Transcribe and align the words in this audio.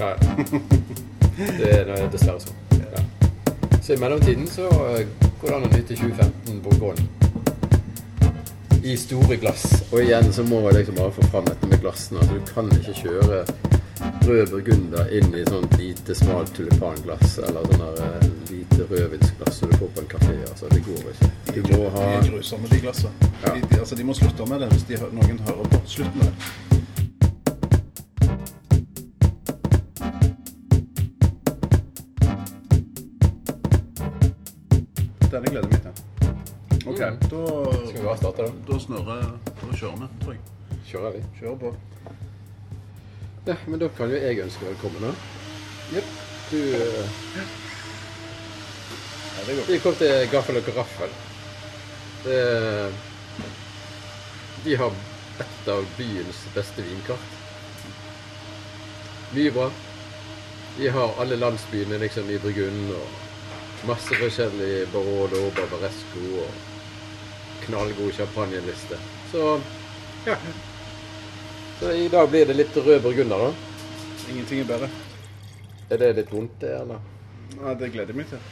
Ja. 0.00 0.16
Det 1.40 1.70
er 1.72 2.10
dessverre 2.12 2.40
sånn. 2.42 2.56
Ja. 2.80 3.04
Så 3.80 3.94
i 3.94 4.00
mellomtiden 4.00 4.48
så 4.50 4.68
eh, 4.90 5.06
går 5.40 5.48
det 5.48 5.56
an 5.56 5.66
å 5.68 5.72
nyte 5.72 5.96
2015 5.96 6.60
Bourgogne 6.64 7.08
i 8.82 8.96
store 8.96 9.36
glass. 9.36 9.64
Og 9.92 10.00
igjen 10.02 10.32
så 10.32 10.44
må 10.44 10.60
jeg 10.68 10.80
liksom 10.80 10.96
bare 11.00 11.12
få 11.12 11.26
fram 11.32 11.48
dette 11.48 11.68
med 11.68 11.82
glassene. 11.82 12.20
Altså, 12.22 12.38
du 12.38 12.52
kan 12.54 12.70
ikke 12.76 12.94
kjøre 13.02 13.42
rød 14.24 14.52
burgunder 14.54 15.10
inn 15.16 15.34
i 15.36 15.42
sånn 15.48 15.66
lite, 15.76 16.14
smalt 16.16 16.52
tulipanglass 16.56 17.38
eller 17.44 17.68
sånn 17.68 17.84
eh, 18.06 18.26
lite 18.50 18.88
rødvinsglass 18.88 19.60
som 19.60 19.72
du 19.72 19.76
får 19.76 19.92
på 19.96 20.04
en 20.04 20.10
kafé. 20.14 20.34
Altså, 20.48 20.72
det 20.72 20.82
går 20.88 21.12
ikke. 21.12 21.30
Du 21.58 21.60
må 21.74 21.92
ha 21.96 22.06
De 22.06 22.16
er 22.16 22.28
grusomme, 22.30 22.72
de 22.72 22.82
glassene. 22.86 23.30
Ja. 23.44 23.54
De, 23.54 23.60
de, 23.66 23.80
altså, 23.84 24.00
de 24.00 24.08
må 24.08 24.16
slutte 24.16 24.48
med 24.48 24.64
det 24.64 24.72
hvis 24.74 24.88
de, 24.88 25.00
noen 25.20 25.40
hører 25.48 25.72
på. 25.74 25.84
Slutt 25.96 26.20
med 26.20 26.28
det. 26.30 26.69
Denne 35.40 35.52
gleder 35.54 35.68
jeg 35.72 35.72
meg 35.72 35.82
til. 35.82 35.94
OK, 36.90 36.98
Mm. 37.00 37.18
da, 37.30 37.40
Skal 37.88 38.00
vi 38.00 38.06
bare 38.06 38.16
starte, 38.16 38.42
da? 38.42 38.72
da 38.72 38.78
snurrer 38.78 39.22
Da 39.60 39.76
kjører 39.76 39.96
vi, 40.00 40.06
tror 40.22 40.32
jeg. 40.32 40.40
Kjører 40.90 41.12
vi. 41.14 41.22
Kjører 41.40 41.56
på. 41.62 41.74
Ja, 43.46 43.54
men 43.66 43.80
da 43.80 43.88
kan 43.96 44.10
jo 44.10 44.16
jeg 44.20 44.38
ønske 44.44 44.66
velkommen, 44.66 45.00
da. 45.02 45.12
Jepp. 45.94 46.04
Du 46.50 46.56
uh, 46.56 47.06
Ja, 49.38 49.46
det 49.46 49.56
går. 49.56 49.64
Vi 49.72 49.78
kom 49.78 49.94
til 49.94 50.28
Gaffel 50.32 50.56
og 50.56 50.64
Karaffel. 50.64 51.08
Det, 52.24 52.92
de 54.64 54.76
har 54.76 54.92
et 55.40 55.68
av 55.72 55.86
byens 55.96 56.42
beste 56.54 56.82
vinkart. 56.84 57.32
Mye 59.32 59.50
bra. 59.56 59.70
De 60.76 60.88
har 60.90 61.16
alle 61.18 61.36
landsbyene 61.40 61.98
liksom 61.98 62.28
i 62.30 62.38
Burgund 62.38 62.92
og 62.92 63.29
masse 63.88 64.16
forskjellig 64.20 64.88
Barolo, 64.92 65.46
Barbaresco 65.56 66.24
og 66.44 67.64
knallgod 67.64 68.12
champagneliste. 68.12 68.98
Så 69.32 69.60
ja. 70.26 70.36
Så 71.80 71.92
i 71.96 72.08
dag 72.12 72.28
blir 72.28 72.46
det 72.46 72.58
litt 72.58 72.76
rød 72.76 73.02
burgunder, 73.02 73.46
da. 73.46 73.52
Ingenting 74.28 74.60
er 74.60 74.68
bedre. 74.68 74.90
Er 75.90 76.02
det 76.02 76.10
litt 76.18 76.32
vondt, 76.32 76.58
det, 76.60 76.74
eller? 76.82 77.00
Nei, 77.56 77.76
det 77.80 77.92
gleder 77.94 78.12
jeg 78.12 78.18
meg 78.20 78.28
til. 78.30 78.42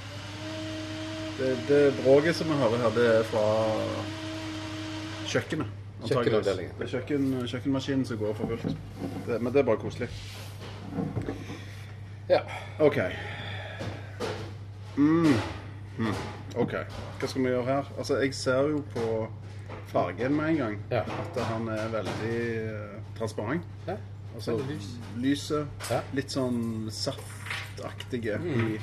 Det, 1.38 1.50
det 1.68 1.82
bråket 2.00 2.38
som 2.38 2.48
vi 2.50 2.56
hører 2.58 2.80
her, 2.82 2.94
det 2.96 3.04
er 3.18 3.28
fra 3.28 3.44
kjøkkenet. 5.28 5.76
Kjøkkenavdelingen. 6.06 6.72
Det 6.78 6.86
er 6.86 6.92
kjøkken, 6.94 7.28
kjøkkenmaskinen 7.52 8.06
som 8.08 8.20
går 8.22 8.34
for 8.38 8.54
fullt. 8.54 8.86
Men 9.28 9.52
det 9.52 9.60
er 9.60 9.68
bare 9.68 9.82
koselig. 9.82 10.08
Ja. 12.30 12.40
OK. 12.80 12.98
Mm. 14.98 15.32
Mm. 15.98 16.14
OK. 16.58 16.72
Hva 17.20 17.28
skal 17.30 17.42
vi 17.44 17.48
gjøre 17.52 17.64
her? 17.68 17.90
Altså, 17.98 18.18
jeg 18.22 18.34
ser 18.34 18.68
jo 18.72 18.80
på 18.94 19.04
fargen 19.92 20.34
med 20.36 20.50
en 20.52 20.56
gang 20.62 20.78
Ja. 20.90 21.02
at 21.02 21.38
han 21.48 21.68
er 21.68 21.88
veldig 21.92 22.38
uh, 22.68 23.02
transparent. 23.18 23.62
ja. 23.86 23.96
Altså 24.34 24.54
lys. 24.68 24.88
lyset. 25.16 25.66
Ja. 25.90 26.00
Litt 26.14 26.30
sånn 26.30 26.90
saftaktige 26.94 28.36
i 28.44 28.76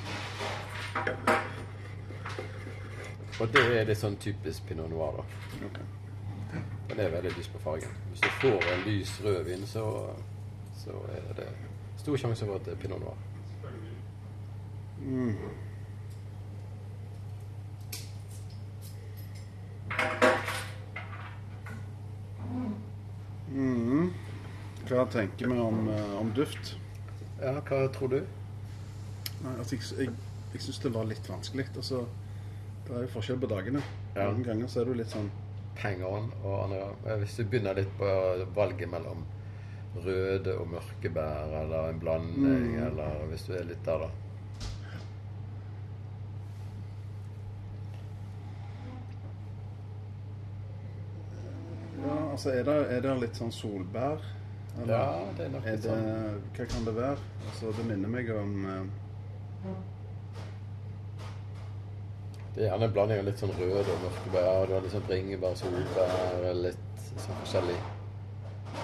Og 3.40 3.52
det 3.54 3.64
er 3.78 3.86
litt 3.88 4.00
sånn 4.00 4.16
typisk 4.20 4.66
pinot 4.68 4.90
noir, 4.92 5.18
da. 5.20 5.24
Okay. 5.68 6.62
Den 6.90 7.00
er 7.04 7.10
veldig 7.14 7.32
lys 7.38 7.48
på 7.52 7.60
fargen. 7.64 7.92
Hvis 8.12 8.22
du 8.24 8.30
får 8.42 8.68
en 8.74 8.84
lys 8.88 9.14
rødvin, 9.26 9.66
så, 9.68 9.86
så 10.80 10.96
er 11.14 11.34
det 11.40 11.48
stor 12.00 12.18
sjanse 12.22 12.48
for 12.48 12.56
at 12.60 12.68
det 12.68 12.76
er 12.76 12.82
pinot 12.84 13.04
noir. 13.04 13.18
Mm. 15.06 15.36
Hva 24.96 25.04
tenker 25.12 25.50
vi 25.52 25.58
om, 25.60 25.88
eh, 25.92 26.12
om 26.20 26.30
duft? 26.36 26.76
Ja, 27.42 27.58
hva 27.68 27.80
tror 27.92 28.14
du? 28.14 28.20
Nei, 29.44 29.56
altså, 29.60 29.76
jeg, 29.76 29.88
jeg, 30.00 30.14
jeg 30.54 30.62
syns 30.64 30.80
det 30.86 30.92
var 30.96 31.08
litt 31.10 31.28
vanskelig. 31.30 31.66
Altså, 31.76 32.06
det 32.88 32.94
er 32.96 33.04
jo 33.04 33.12
forskjell 33.18 33.42
på 33.42 33.50
dagene. 33.52 33.82
Ja. 34.16 34.30
Noen 34.30 34.46
ganger 34.48 34.72
så 34.72 34.82
er 34.84 34.92
du 34.92 34.94
litt 35.02 35.12
sånn 35.12 35.28
Hang 35.82 36.04
on. 36.08 36.30
Og 36.48 36.54
andre 36.64 36.78
ganger 36.86 37.18
Hvis 37.26 37.34
du 37.36 37.42
begynner 37.52 37.76
litt 37.76 37.92
på 38.00 38.12
valget 38.56 38.88
mellom 38.94 39.26
røde 40.06 40.54
og 40.62 40.70
mørke 40.72 41.10
bær, 41.16 41.52
eller 41.64 41.90
en 41.90 42.00
blanding, 42.00 42.46
Mm. 42.46 42.80
eller 42.88 43.26
hvis 43.32 43.44
du 43.50 43.54
er 43.56 43.68
litt 43.68 43.84
der, 43.88 44.06
da. 44.06 44.10
Ja, 52.06 52.32
altså, 52.32 52.50
er 52.50 52.64
det, 52.68 52.76
er 52.98 53.02
det 53.06 53.14
litt 53.22 53.40
sånn 53.40 53.54
solbær? 53.56 54.24
Eller 54.82 54.94
Ja, 54.94 55.04
det 55.38 55.46
er 55.46 55.52
nok 55.54 55.66
litt 55.70 55.84
sånn. 55.86 56.08
Hva 56.58 56.66
kan 56.72 56.86
det 56.88 56.94
være? 56.98 57.18
Altså, 57.48 57.72
det 57.78 57.86
minner 57.90 58.12
meg 58.12 58.30
om 58.36 58.56
uh... 58.66 59.76
Det 62.56 62.64
er 62.64 62.70
gjerne 62.70 62.88
en 62.88 62.94
blanding 62.96 63.20
av 63.20 63.26
litt 63.28 63.42
sånn 63.42 63.52
rød 63.58 63.90
og 63.92 64.04
mørke 64.06 64.32
bær. 64.32 64.66
Du 64.70 64.74
har 64.78 64.84
litt 64.86 64.94
sånn 64.96 65.08
bringebær, 65.10 65.56
solbær, 65.60 66.46
litt 66.56 67.02
sånn 67.12 67.40
forskjellig. 67.42 67.76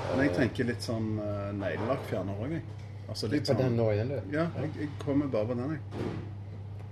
Men 0.09 0.24
jeg 0.25 0.34
tenker 0.35 0.68
litt 0.68 0.84
sånn 0.84 1.07
uh, 1.19 1.51
neglelakkfjerner 1.56 2.41
òg, 2.44 2.56
jeg. 2.57 2.66
Altså, 3.12 3.28
Litt 3.28 3.34
litt 3.38 3.47
på 3.47 3.53
sånn, 3.53 3.62
den 3.63 3.78
nå 3.80 3.85
igjen, 3.94 4.12
du. 4.12 4.35
Ja, 4.35 4.46
jeg, 4.59 4.74
jeg 4.80 4.90
kommer 5.03 5.31
bare 5.31 5.47
på 5.51 5.57
den, 5.59 5.72
jeg. 5.75 6.12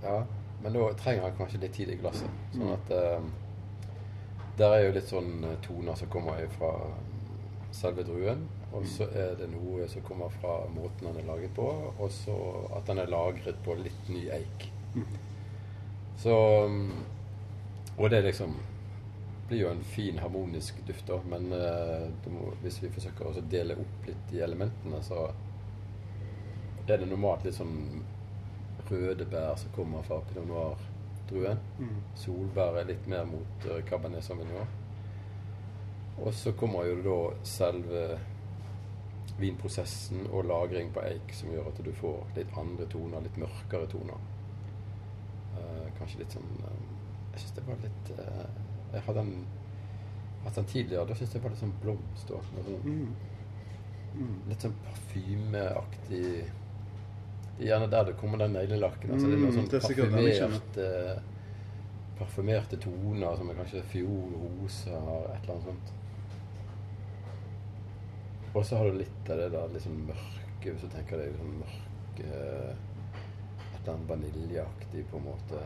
Ja, 0.04 0.16
men 0.64 0.76
da 0.76 0.88
trenger 1.00 1.26
han 1.28 1.36
kanskje 1.38 1.60
litt 1.62 1.76
tid 1.76 1.92
i 1.92 1.98
glasset. 2.00 2.40
Sånn 2.54 2.64
Mm. 2.66 2.72
at 2.78 2.90
eh, 2.96 3.20
Der 4.60 4.74
er 4.76 4.82
jo 4.86 4.90
litt 4.96 5.08
sånn 5.08 5.30
eh, 5.48 5.54
toner 5.64 5.94
som 5.96 6.08
kommer 6.12 6.40
fra 6.58 6.72
selve 7.72 8.04
druen. 8.04 8.42
Og 8.72 8.86
så 8.86 9.08
er 9.10 9.34
det 9.38 9.48
noe 9.50 9.86
som 9.90 10.04
kommer 10.06 10.30
fra 10.40 10.60
måten 10.70 11.08
han 11.10 11.18
er 11.18 11.26
laget 11.26 11.54
på, 11.56 11.66
og 11.98 12.10
så 12.14 12.36
at 12.78 12.90
han 12.92 13.02
er 13.02 13.10
lagret 13.10 13.58
på 13.64 13.74
litt 13.80 14.10
ny 14.12 14.28
eik. 14.30 14.68
Så 16.20 16.36
Og 18.00 18.10
det 18.10 18.22
liksom 18.24 18.54
blir 19.48 19.60
jo 19.60 19.70
en 19.70 19.82
fin 19.84 20.18
harmonisk 20.18 20.78
duft, 20.86 21.06
da. 21.08 21.18
Men 21.28 21.52
eh, 21.52 22.06
må, 22.30 22.52
hvis 22.62 22.78
vi 22.82 22.92
forsøker 22.94 23.26
å 23.26 23.42
dele 23.50 23.74
opp 23.82 24.06
litt 24.06 24.28
de 24.30 24.40
elementene, 24.46 25.02
så 25.02 25.26
er 26.86 26.98
det 26.98 27.08
normalt 27.10 27.44
litt 27.44 27.58
sånn 27.58 28.04
røde 28.90 29.26
bær 29.30 29.56
som 29.58 29.72
kommer 29.74 30.06
fra 30.06 30.20
pinot 30.28 30.48
noir-druen. 30.48 31.60
Solbær 32.18 32.80
er 32.80 32.88
litt 32.90 33.06
mer 33.10 33.26
mot 33.28 33.66
uh, 33.68 33.78
cabernet 33.86 34.24
sauvignon. 34.26 34.70
Og 36.20 36.34
så 36.34 36.52
kommer 36.58 36.88
jo 36.88 36.96
da 37.04 37.18
selve 37.46 38.04
vinprosessen 39.40 40.26
og 40.30 40.44
lagring 40.48 40.92
på 40.94 41.02
eik 41.04 41.32
som 41.36 41.52
gjør 41.52 41.70
at 41.72 41.80
du 41.84 41.90
får 41.96 42.36
litt 42.36 42.52
andre 42.60 42.86
toner, 42.92 43.24
litt 43.24 43.40
mørkere 43.40 43.88
toner. 43.90 44.28
Uh, 45.56 45.86
kanskje 45.98 46.22
litt 46.22 46.34
sånn 46.36 46.52
uh, 46.62 46.76
Jeg 47.32 47.42
syns 47.42 47.56
det 47.56 47.64
var 47.66 47.80
litt 47.82 48.10
uh, 48.14 48.44
Jeg 48.94 49.02
hadde 49.08 49.24
den, 49.24 49.42
hatt 50.44 50.60
den 50.60 50.68
tidligere. 50.70 51.08
Da 51.08 51.16
syns 51.18 51.34
jeg 51.34 51.40
det 51.40 51.44
var 51.44 51.54
litt 51.54 51.64
sånn 51.64 51.74
blomst 51.82 52.32
og 52.36 52.54
mm. 52.86 53.02
Mm. 54.14 54.36
Litt 54.50 54.64
sånn 54.66 54.78
parfymeaktig 54.86 56.22
Det 56.22 57.66
er 57.66 57.68
gjerne 57.68 57.90
der 57.92 58.08
det 58.08 58.16
kommer 58.20 58.40
den 58.40 58.56
neglelakken. 58.56 59.12
Altså, 59.14 59.28
det 59.28 59.36
er 59.36 59.44
noe 59.44 59.50
Mm, 59.50 59.58
sånn 59.58 59.70
parfymert 59.74 60.80
er 60.84 61.20
parfymerte 62.20 62.76
toner 62.80 63.36
som 63.36 63.50
er 63.50 63.58
kanskje 63.58 63.82
fiol, 63.88 64.34
rosa, 64.36 64.96
et 65.32 65.42
eller 65.42 65.54
annet 65.54 65.68
sånt. 65.70 65.92
Og 68.54 68.64
så 68.66 68.76
har 68.76 68.84
du 68.90 68.98
litt 68.98 69.30
av 69.30 69.38
det 69.38 69.48
der 69.54 69.80
sånn 69.82 70.00
mørke, 70.08 70.72
hvis 70.72 70.82
du 70.82 70.88
tenker 70.90 71.20
deg 71.20 71.30
liksom 71.32 71.60
mørke 71.60 71.84
Et 72.20 73.86
eller 73.86 73.94
annet 73.94 74.08
vaniljeaktig, 74.10 75.04
på 75.10 75.16
en 75.16 75.24
måte. 75.24 75.60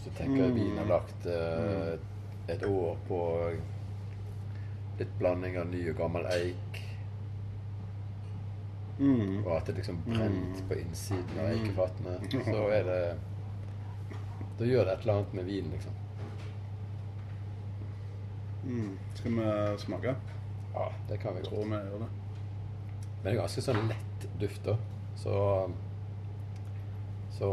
Så 0.00 0.10
tenker 0.16 0.42
jeg 0.46 0.50
Mm. 0.50 0.54
vin 0.56 0.78
har 0.78 0.86
lagt 0.88 1.26
eh, 1.26 1.98
et 2.48 2.62
år 2.64 2.96
på 3.08 3.18
litt 4.98 5.18
blanding 5.18 5.58
av 5.58 5.66
ny 5.68 5.82
og 5.90 5.96
gammel 5.98 6.24
eik. 6.32 6.80
Mm. 8.98 9.44
Og 9.46 9.52
at 9.56 9.66
det 9.66 9.76
liksom 9.76 10.00
brent 10.06 10.56
Mm. 10.60 10.68
på 10.68 10.74
innsiden 10.80 11.38
av 11.38 11.50
eikefatene. 11.52 12.16
Så 12.44 12.68
er 12.72 12.84
det 12.84 13.18
Da 14.58 14.64
gjør 14.64 14.84
det 14.84 14.92
et 14.92 15.00
eller 15.00 15.14
annet 15.14 15.32
med 15.34 15.44
vinen, 15.44 15.70
liksom. 15.72 15.92
Mm. 18.70 18.98
Skal 19.14 19.32
vi 19.32 19.78
smake? 19.82 20.14
Ja, 20.74 20.92
det 21.08 21.18
kan 21.18 21.34
vi 21.34 21.40
godt. 21.40 21.48
tror 21.50 21.64
vi 21.64 21.70
gjør 21.70 22.04
det. 22.04 22.10
Men 23.22 23.24
det 23.24 23.32
er 23.32 23.40
ganske 23.40 23.64
sånn 23.64 23.88
lett 23.90 24.26
duft, 24.40 24.64
da. 24.64 24.76
Så 25.16 25.70
Så 27.40 27.48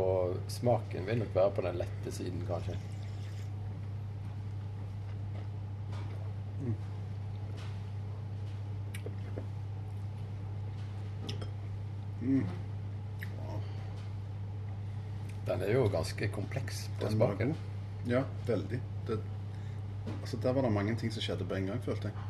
smaken 0.51 1.05
vil 1.07 1.21
nok 1.21 1.35
være 1.35 1.51
på 1.55 1.63
den 1.63 1.77
lette 1.79 2.11
siden, 2.11 2.41
kanskje. 2.47 2.75
Den 15.47 15.61
er 15.63 15.71
jo 15.71 15.87
ganske 15.87 16.27
kompleks 16.35 16.89
på 16.99 17.09
smaken. 17.13 17.55
Ja, 18.11 18.25
veldig. 18.47 18.81
Det, 19.07 19.21
altså, 20.21 20.37
der 20.43 20.55
var 20.57 20.65
det 20.67 20.73
mange 20.73 20.95
ting 20.95 21.13
som 21.13 21.23
skjedde 21.23 21.47
på 21.47 21.55
en 21.55 21.69
gang, 21.71 21.83
følte 21.83 22.11
jeg. 22.11 22.25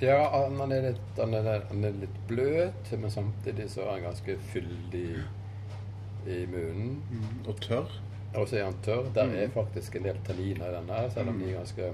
Ja, 0.00 0.18
han 0.30 0.60
er 0.70 0.84
litt, 0.92 1.06
han 1.18 1.34
er, 1.34 1.48
han 1.72 1.84
er 1.84 1.96
litt 2.04 2.18
bløt, 2.28 2.92
men 3.00 3.10
samtidig 3.10 3.66
så 3.72 3.82
er 3.82 3.96
han 3.96 4.06
ganske 4.06 4.36
fyldig 4.52 5.08
i 6.28 6.44
munnen. 6.52 7.00
Og 7.48 7.58
tørr. 7.64 7.90
Og 8.36 8.46
så 8.46 8.60
er 8.60 8.68
han 8.68 8.78
tørr. 8.84 9.10
Der 9.16 9.32
er 9.34 9.50
faktisk 9.50 9.96
en 9.98 10.06
del 10.06 10.20
tanniner 10.26 10.70
i 10.70 10.76
denne, 10.76 11.02
selv 11.10 11.32
om 11.32 11.42
de 11.42 11.50
er 11.50 11.58
ganske, 11.58 11.90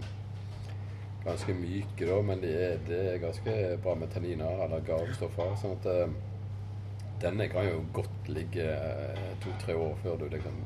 ganske 1.24 1.56
myke, 1.56 2.04
da. 2.04 2.20
Men 2.28 2.44
det 2.44 2.54
er, 2.66 2.78
det 2.88 3.00
er 3.14 3.24
ganske 3.24 3.56
bra 3.82 3.96
med 3.96 4.12
tanniner, 4.12 4.64
eller 4.66 4.84
gavestoffer. 4.84 5.56
Sånn 5.62 5.78
at 5.78 5.88
uh, 5.88 6.16
denne 7.24 7.48
kan 7.48 7.70
jo 7.70 7.84
godt 7.96 8.28
ligge 8.28 8.66
eh, 8.68 9.28
to-tre 9.40 9.76
år 9.80 9.94
før 10.02 10.18
du 10.20 10.26
liksom 10.28 10.56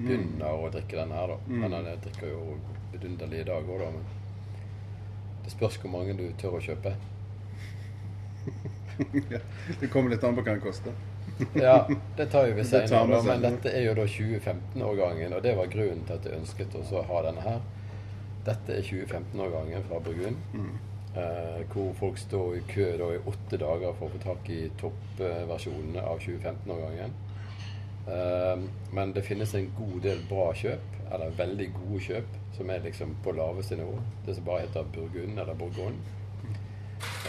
begynner 0.00 0.50
å 0.50 0.70
drikke 0.74 0.98
denne 0.98 1.20
her, 1.20 1.30
da. 1.30 1.36
Men 1.46 1.76
den 1.76 1.92
drikker 2.08 2.32
jo 2.32 2.56
vidunderlig 2.94 3.42
i 3.42 3.48
dag 3.50 3.66
òg, 3.68 3.82
da. 3.82 3.90
Men 3.94 5.42
det 5.44 5.52
spørs 5.52 5.80
hvor 5.82 5.92
mange 5.92 6.16
du 6.18 6.24
tør 6.40 6.58
å 6.58 6.62
kjøpe. 6.64 6.94
ja. 9.34 9.42
Det 9.80 9.90
kommer 9.92 10.14
litt 10.14 10.24
an 10.24 10.36
på 10.36 10.44
hva 10.44 10.54
den 10.54 10.64
koster. 10.64 10.96
Ja, 11.58 11.88
det 12.16 12.26
tar 12.30 12.46
jo 12.46 12.54
vi 12.54 12.64
senere, 12.64 13.20
men 13.26 13.42
dette 13.42 13.72
er 13.74 13.88
jo 13.88 13.94
da 13.98 14.06
2015-årgangen, 14.06 15.34
og 15.34 15.42
det 15.42 15.54
var 15.58 15.70
grunnen 15.72 16.04
til 16.06 16.18
at 16.18 16.28
jeg 16.28 16.38
ønsket 16.38 16.76
å 16.78 17.02
ha 17.08 17.22
denne 17.26 17.44
her. 17.44 17.62
Dette 18.44 18.76
er 18.76 18.86
2015-årgangen 18.86 19.86
fra 19.88 20.00
Burgund, 20.04 20.60
eh, 21.16 21.60
hvor 21.72 21.92
folk 21.98 22.20
står 22.20 22.58
i 22.58 22.62
kø 22.68 22.88
da 23.00 23.10
i 23.16 23.22
åtte 23.32 23.58
dager 23.60 23.96
for 23.98 24.06
å 24.06 24.14
få 24.14 24.22
tak 24.22 24.50
i 24.52 24.60
toppversjonene 24.80 26.04
av 26.04 26.22
2015-årgangen. 26.22 27.16
Eh, 28.14 28.66
men 28.94 29.14
det 29.16 29.24
finnes 29.26 29.54
en 29.54 29.70
god 29.78 30.00
del 30.06 30.22
bra 30.30 30.50
kjøp, 30.54 31.00
eller 31.12 31.36
veldig 31.38 31.70
gode 31.74 32.00
kjøp, 32.00 32.36
som 32.56 32.70
er 32.70 32.84
liksom 32.84 33.16
på 33.24 33.32
laveste 33.32 33.76
nivå. 33.76 33.98
Det 34.26 34.36
som 34.36 34.44
bare 34.44 34.66
heter 34.66 34.86
Burgund 34.94 35.38
eller 35.38 35.54
Bourgogne. 35.54 35.98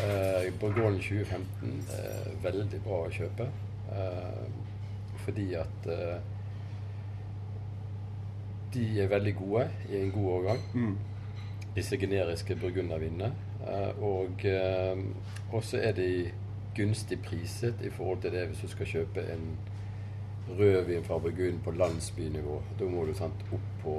Eh, 0.04 0.54
Bourgogne 0.60 1.02
2015 1.02 1.82
er 1.98 2.32
veldig 2.44 2.80
bra 2.86 3.02
å 3.06 3.12
kjøpe. 3.12 3.50
Eh, 3.92 4.46
fordi 5.26 5.54
at 5.60 5.90
eh, 5.90 6.18
de 8.74 8.88
er 9.02 9.12
veldig 9.12 9.36
gode 9.36 9.68
i 9.90 10.00
en 10.02 10.12
god 10.12 10.32
årgang. 10.38 10.64
Mm. 10.74 10.98
Disse 11.76 11.98
generiske 11.98 12.56
burgundervinene. 12.56 13.32
Eh, 13.68 14.04
og 14.04 14.46
eh, 14.46 15.06
også 15.52 15.78
er 15.82 15.96
de 15.98 16.10
gunstig 16.76 17.22
priset 17.24 17.82
i 17.82 17.90
forhold 17.90 18.22
til 18.22 18.32
det 18.32 18.48
hvis 18.48 18.66
du 18.66 18.68
skal 18.68 18.86
kjøpe 18.86 19.24
en 19.34 19.48
rødvin 20.50 21.04
fra 21.04 21.18
Burgund 21.20 21.60
på 21.64 21.72
landsbynivå. 21.72 22.62
Da 22.80 22.86
må 22.86 23.06
du 23.06 23.14
sant, 23.14 23.46
opp 23.52 23.68
på 23.82 23.96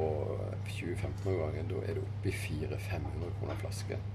2015-årgangen. 0.69 1.69
Da 1.71 1.83
er 1.87 1.99
du 1.99 2.01
oppe 2.05 2.31
i 2.31 2.33
400-500 2.33 3.35
kroner 3.41 3.61
flasken. 3.61 4.07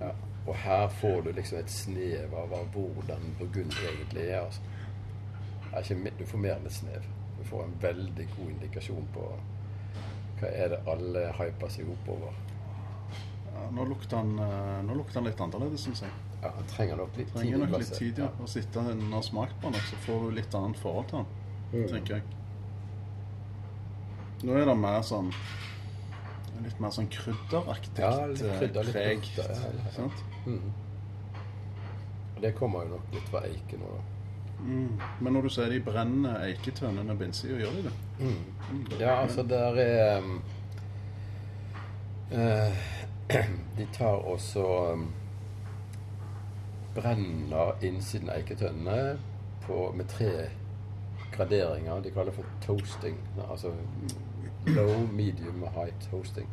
Ja. 0.00 0.10
Og 0.46 0.54
her 0.56 0.88
får 0.88 1.20
du 1.20 1.32
liksom 1.32 1.58
et 1.58 1.70
snev 1.70 2.34
av 2.34 2.54
hvordan 2.74 3.34
Burgund 3.38 3.74
egentlig 3.92 4.28
er. 4.28 4.40
Altså. 4.40 4.60
Det 5.64 5.78
er 5.78 5.94
ikke, 5.94 6.14
du 6.18 6.24
får 6.26 6.38
mer 6.38 6.56
enn 6.56 6.66
et 6.66 6.78
snev. 6.78 7.10
Du 7.38 7.44
får 7.48 7.64
en 7.64 7.76
veldig 7.82 8.28
god 8.36 8.50
indikasjon 8.50 9.06
på 9.14 9.28
hva 10.42 10.50
er 10.50 10.72
det 10.72 10.80
alle 10.90 11.28
hyper 11.38 11.70
seg 11.70 11.90
oppover. 11.92 12.34
Ja, 13.52 13.68
nå 13.70 13.84
lukter 13.86 14.18
han, 14.18 14.34
eh, 14.42 14.78
nå 14.82 14.96
lukter 14.98 15.20
han 15.20 15.28
litt 15.28 15.40
annerledes, 15.40 15.84
syns 15.86 16.02
jeg. 16.02 16.31
Ja, 16.42 16.50
Han 16.56 16.64
trenger 16.66 16.96
nok 16.96 17.16
litt 17.16 17.28
tid. 17.28 17.36
Trenger 17.36 17.58
nok 17.58 17.78
litt 17.78 17.92
tid, 17.94 18.18
ja. 18.18 18.28
Å 18.42 18.46
sitte 18.50 18.78
og 18.82 19.02
har 19.12 19.22
smakt 19.22 19.58
på 19.62 19.70
den, 19.70 19.80
så 19.90 19.96
får 20.06 20.20
du 20.24 20.30
litt 20.40 20.54
annet 20.58 20.78
forhold 20.82 21.08
til 21.08 21.18
den, 21.18 21.26
Mm. 21.72 21.88
tenker 21.88 22.14
jeg. 22.14 22.22
Nå 24.42 24.56
er 24.58 24.64
det 24.66 24.76
mer 24.76 25.02
sånn 25.06 25.32
Litt 26.62 26.80
mer 26.80 26.90
sånn 26.90 27.08
krydderaktig 27.10 27.98
Ja, 28.02 28.26
litt 28.26 28.42
eh, 28.42 28.58
krydder, 28.58 28.84
litt 28.84 28.92
preg. 28.94 29.16
lukter, 29.18 29.48
ja, 29.50 29.70
ja. 29.84 29.90
Sant? 29.96 30.12
Mm. 30.46 30.72
Det 32.40 32.54
kommer 32.58 32.82
jo 32.84 32.88
nok 32.96 33.12
litt 33.14 33.28
fra 33.30 33.40
eiken 33.46 33.80
da. 33.80 34.02
Mm. 34.62 35.00
Men 35.20 35.32
når 35.32 35.42
du 35.42 35.48
sier 35.50 35.70
de 35.70 35.80
brenner 35.80 36.36
eiketønnene 36.46 37.16
bensin, 37.18 37.50
gjør 37.58 37.72
de 37.78 37.82
det? 37.82 37.92
Mm. 38.20 38.84
Ja, 39.00 39.16
altså 39.24 39.42
der 39.42 39.76
er 39.82 40.18
um, 40.18 40.42
uh, 42.32 42.72
De 43.78 43.86
tar 43.92 44.22
også 44.34 44.92
um, 44.92 45.08
Brenner 46.94 47.72
innsiden 47.84 48.28
av 48.30 48.36
eiketønnene 48.36 49.18
på- 49.66 49.92
med 49.96 50.08
tre 50.08 50.48
graderinger. 51.32 52.00
De 52.02 52.10
kaller 52.10 52.30
det 52.32 52.34
for 52.34 52.44
toasting. 52.66 53.16
Altså 53.50 53.72
low, 54.66 55.06
medium 55.12 55.62
og 55.62 55.70
high 55.72 55.92
toasting. 56.10 56.48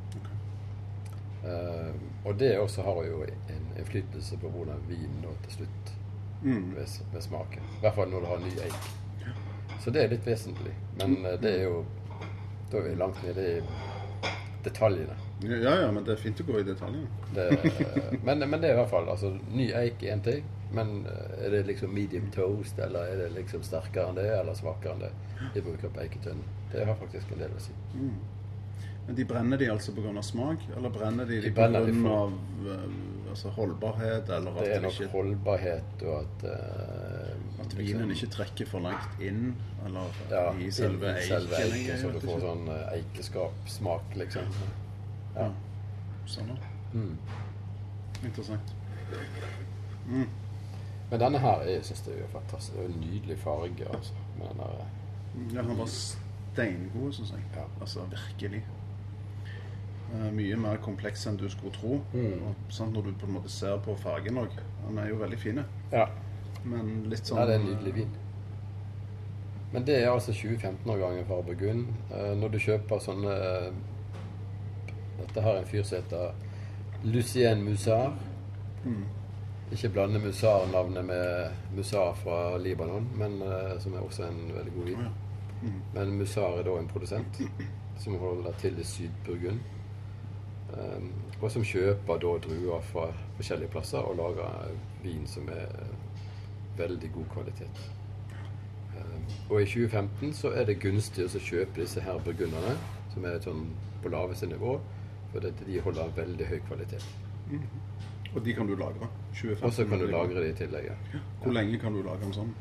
Eh, 1.44 1.94
og 2.26 2.40
det 2.40 2.60
også 2.60 2.82
har 2.84 3.04
jo 3.08 3.22
en 3.24 3.68
innflytelse 3.80 4.38
på 4.42 4.50
hvordan 4.52 4.82
vinen 4.90 5.22
nå 5.24 5.36
til 5.44 5.52
slutt 5.52 5.94
Mm. 6.42 6.76
ved, 6.76 6.88
ved 7.14 7.22
smaken. 7.22 7.64
I 7.78 7.80
hvert 7.82 7.96
fall 7.96 8.10
når 8.10 8.20
du 8.20 8.26
har 8.26 8.38
ny 8.40 8.52
eik. 8.64 8.90
Så 9.84 9.92
det 9.92 10.04
er 10.04 10.08
litt 10.08 10.26
vesentlig. 10.28 10.74
Men 10.98 11.18
uh, 11.26 11.32
det 11.42 11.60
er 11.60 11.64
jo 11.64 11.86
Da 12.72 12.78
er 12.78 12.82
vi 12.90 12.96
langt 12.96 13.24
nede 13.24 13.58
i 13.58 13.62
detaljene. 14.64 15.16
Ja, 15.44 15.76
ja, 15.82 15.92
men 15.92 16.04
det 16.04 16.18
er 16.18 16.20
fint 16.20 16.40
å 16.44 16.46
gå 16.50 16.60
i 16.60 16.64
detaljene. 16.68 17.08
Det, 17.36 17.46
men, 18.28 18.44
men 18.44 18.58
det 18.60 18.70
er 18.72 18.74
i 18.74 18.80
hvert 18.82 18.92
fall 18.92 19.08
altså, 19.08 19.30
Ny 19.56 19.70
eik 19.80 20.04
er 20.04 20.18
én 20.18 20.24
ting. 20.26 20.44
Men 20.76 21.06
eh, 21.10 21.46
er 21.46 21.54
det 21.56 21.62
liksom 21.70 21.94
medium 21.96 22.28
toast, 22.36 22.80
eller 22.80 23.08
er 23.14 23.24
det 23.24 23.30
liksom 23.38 23.64
sterkere 23.66 24.12
enn 24.12 24.20
det, 24.20 24.28
eller 24.36 24.58
svakere 24.58 24.98
enn 24.98 25.06
det? 25.08 25.14
De 25.56 25.64
bruker 25.66 25.94
på 25.96 26.04
eiketønnen. 26.04 26.44
Det 26.74 26.84
har 26.86 27.00
faktisk 27.00 27.32
en 27.34 27.42
del 27.46 27.56
å 27.56 27.64
si. 27.64 27.74
Men 27.96 29.16
de 29.18 29.26
brenner 29.26 29.58
de 29.58 29.70
altså 29.74 29.96
pga. 29.96 30.22
smak, 30.22 30.68
eller 30.78 30.92
brenner 30.94 31.26
de, 31.26 31.40
De 31.42 31.50
de 31.50 31.56
pga. 31.56 31.86
for- 32.04 33.10
altså 33.30 33.50
holdbarhet, 33.56 34.30
eller 34.30 34.52
at, 34.52 34.66
Det 34.66 34.76
er 34.76 34.82
nok 34.82 35.00
ikke, 35.00 35.08
holdbarhet 35.14 36.04
og 36.04 36.16
at 36.20 36.46
uh, 36.50 37.64
at 37.64 37.76
vinen 37.78 38.12
ikke 38.12 38.30
trekker 38.34 38.70
for 38.70 38.82
langt 38.86 39.22
inn, 39.22 39.56
eller 39.86 40.22
ja, 40.32 40.44
i 40.58 40.70
selve 40.74 41.14
i 41.20 41.28
selve 41.28 41.56
eiken. 41.56 41.76
eiken, 41.78 42.00
så 42.02 42.12
du 42.14 42.20
får 42.26 42.40
sånn 42.46 42.70
eikeskapsmak, 42.96 44.16
liksom. 44.24 44.54
Ja. 45.40 45.50
Sånn, 46.30 46.52
ja. 46.54 46.74
Mm. 46.94 47.18
Interessant. 48.24 48.74
Men 51.10 51.22
denne 51.22 51.42
her 51.42 51.64
jeg 51.66 51.86
synes 51.88 52.02
det 52.06 52.18
er 52.22 52.34
fantastisk. 52.34 52.76
Det 52.78 52.84
er 52.84 52.92
en 52.92 53.00
nydelig 53.02 53.38
farge, 53.42 53.88
altså. 53.90 54.26
Med 54.38 54.52
den 54.52 54.64
der, 54.64 54.86
Ja, 55.54 55.64
han 55.64 55.78
var 55.78 55.88
steingod, 55.90 57.14
syns 57.14 57.32
jeg. 57.32 57.46
Ja. 57.56 57.66
Altså 57.82 58.06
virkelig. 58.12 58.64
Eh, 60.14 60.32
mye 60.34 60.56
mer 60.58 60.80
kompleks 60.82 61.28
enn 61.30 61.38
du 61.38 61.46
skulle 61.50 61.74
tro. 61.74 62.00
Mm. 62.14 62.42
Og, 62.48 62.64
sant, 62.74 62.94
når 62.94 63.10
du 63.10 63.12
på 63.22 63.30
en 63.30 63.38
måte 63.38 63.52
ser 63.54 63.78
på 63.86 63.96
fargen 64.02 64.42
òg. 64.42 64.58
Han 64.88 64.98
er 64.98 65.12
jo 65.12 65.20
veldig 65.22 65.38
fin, 65.40 65.62
ja. 65.92 66.08
men 66.64 67.04
litt 67.12 67.30
sånn 67.30 67.38
ja, 67.38 67.46
det 67.46 67.58
er 67.58 67.62
en 67.62 67.70
nydelig 67.70 67.96
vin. 68.00 68.18
Men 69.70 69.86
det 69.86 70.00
er 70.00 70.10
altså 70.10 70.34
2015-årgangen 70.34 71.28
fra 71.30 71.44
Burgund. 71.46 71.92
Eh, 72.10 72.32
når 72.42 72.56
du 72.56 72.60
kjøper 72.64 73.04
sånne 73.06 73.36
eh, 73.38 73.68
Dette 75.20 75.46
har 75.46 75.60
en 75.60 75.70
fyr 75.70 75.84
som 75.84 76.02
heter 76.02 76.34
Lucien 77.04 77.64
Musar. 77.64 78.14
Mm. 78.86 79.06
Ikke 79.72 79.90
blande 79.94 80.20
Musar-navnet 80.20 81.06
med 81.06 81.52
Musar 81.76 82.14
fra 82.14 82.58
Libanon, 82.58 83.10
men 83.16 83.42
uh, 83.42 83.76
som 83.80 83.94
er 83.94 84.06
også 84.06 84.24
en 84.26 84.40
veldig 84.56 84.74
god 84.76 84.86
vin. 84.86 85.10
Mm. 85.62 85.82
Men 85.94 86.18
Musar 86.18 86.58
er 86.58 86.64
da 86.66 86.78
en 86.80 86.88
produsent 86.88 87.42
som 88.00 88.18
holder 88.18 88.52
til 88.60 88.80
i 88.80 88.84
Syd-Burgund. 88.84 89.60
Um, 90.74 91.12
og 91.42 91.52
som 91.52 91.64
kjøper 91.66 92.20
da 92.22 92.34
druer 92.46 92.82
fra 92.92 93.08
forskjellige 93.38 93.72
plasser 93.74 94.06
og 94.06 94.18
lager 94.20 94.74
vin 95.04 95.26
som 95.28 95.48
er 95.50 95.72
veldig 96.78 97.12
god 97.14 97.26
kvalitet. 97.34 97.82
Um, 98.98 99.24
og 99.50 99.62
i 99.62 99.66
2015 99.66 100.34
så 100.34 100.54
er 100.54 100.66
det 100.70 100.80
gunstig 100.84 101.26
å 101.26 101.42
kjøpe 101.42 101.82
disse 101.82 102.02
her 102.02 102.22
burgunderne, 102.26 102.76
som 103.14 103.26
er 103.26 103.42
sånn 103.44 103.68
på 104.04 104.12
laveste 104.14 104.48
nivå, 104.48 104.78
for 105.32 105.40
det, 105.46 105.54
de 105.68 105.80
holder 105.86 106.10
veldig 106.16 106.46
høy 106.50 106.60
kvalitet. 106.68 107.06
Og 108.36 108.44
de 108.46 108.54
kan 108.54 108.68
du 108.70 108.76
lagre. 108.78 109.08
2015 109.34 109.66
Og 109.66 109.74
så 109.74 109.86
kan 109.90 110.00
du 110.00 110.06
lagre 110.08 110.44
de 110.44 110.50
i 110.50 110.58
tillegg. 110.58 110.86
ja. 110.92 111.20
Hvor 111.44 111.52
lenge 111.54 111.80
kan 111.82 111.94
du 111.94 112.02
lagre 112.06 112.26
en 112.30 112.34
sånn? 112.34 112.52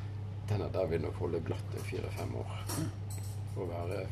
Denne 0.49 0.69
der 0.73 0.87
vil 0.89 1.01
nok 1.05 1.15
holde 1.21 1.41
glatt 1.45 1.75
i 1.77 1.83
fire-fem 1.91 2.35
år. 2.41 2.55
Og 3.57 3.69
være, 3.69 4.07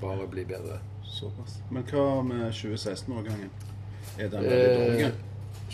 bare 0.00 0.26
bli 0.30 0.44
bedre. 0.44 0.78
Såpass. 1.02 1.56
Men 1.70 1.82
hva 1.90 2.22
med 2.22 2.52
2016-årgangen? 2.52 3.50
Er 4.18 4.28
den 4.28 4.44
veldig 4.44 4.76
dårlig? 4.78 5.04
Eh, 5.06 5.12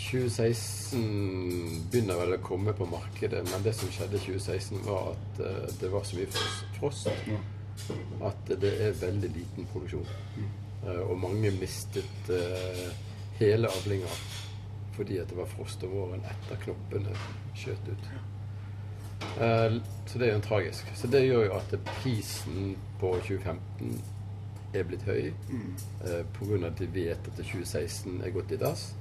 2016 0.03 1.89
begynner 1.91 2.17
vel 2.19 2.33
å 2.37 2.41
komme 2.43 2.73
på 2.77 2.85
markedet, 2.89 3.43
men 3.51 3.63
det 3.65 3.73
som 3.77 3.89
skjedde 3.93 4.17
i 4.17 4.23
2016, 4.25 4.81
var 4.87 5.11
at 5.13 5.39
eh, 5.45 5.67
det 5.81 5.91
var 5.93 6.03
så 6.07 6.17
mye 6.17 6.29
fros- 6.33 6.63
frost 6.79 7.07
at 8.23 8.51
det 8.61 8.71
er 8.87 8.91
veldig 9.01 9.29
liten 9.35 9.67
produksjon. 9.73 10.05
Eh, 10.87 11.01
og 11.09 11.19
mange 11.19 11.51
mistet 11.51 12.29
eh, 12.29 12.87
hele 13.39 13.71
avlinger 13.71 14.21
fordi 14.93 15.17
at 15.17 15.29
det 15.29 15.37
var 15.37 15.47
frost 15.49 15.83
om 15.83 15.93
våren 15.95 16.25
etter 16.29 16.59
knoppene 16.61 17.15
skjøt 17.57 17.87
ut. 17.87 18.09
Eh, 19.41 19.77
så 20.05 20.19
det 20.19 20.27
er 20.27 20.33
jo 20.33 20.39
en 20.41 20.45
tragisk. 20.45 20.91
Så 20.95 21.09
det 21.09 21.23
gjør 21.25 21.47
jo 21.47 21.55
at 21.57 21.73
prisen 21.87 22.75
på 23.01 23.15
2015 23.23 23.95
er 24.73 24.85
blitt 24.89 25.05
høy. 25.07 25.31
Mm. 25.49 25.73
Pga. 26.35 26.59
at 26.67 26.77
de 26.79 26.89
vet 26.93 27.31
at 27.31 27.39
2016 27.39 28.21
er 28.21 28.33
gått 28.33 28.51
i 28.51 28.59
dass. 28.61 28.91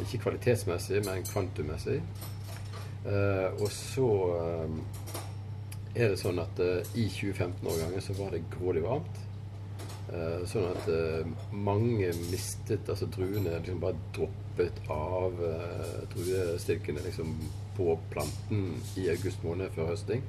Ikke 0.00 0.20
kvalitetsmessig, 0.22 1.00
men 1.04 1.24
kvantummessig. 1.24 1.96
Og 3.58 3.70
så 3.72 4.10
er 5.94 6.12
det 6.12 6.20
sånn 6.20 6.38
at 6.38 6.60
i 6.94 7.08
2015-årgangen 7.08 8.04
så 8.04 8.16
var 8.20 8.36
det 8.36 8.44
grådig 8.52 8.84
varmt. 8.84 9.24
Eh, 10.10 10.40
sånn 10.50 10.64
at 10.66 10.88
mange 11.54 12.08
mistet 12.32 12.88
Altså 12.90 13.06
druene 13.14 13.52
liksom 13.60 13.82
bare 13.82 13.98
droppet 14.16 14.80
av 14.90 15.36
druestilkene 16.10 17.04
liksom 17.04 17.36
på 17.76 17.94
planten 18.10 18.64
i 18.98 19.06
august 19.12 19.44
måned 19.46 19.70
før 19.76 19.92
høsting. 19.92 20.24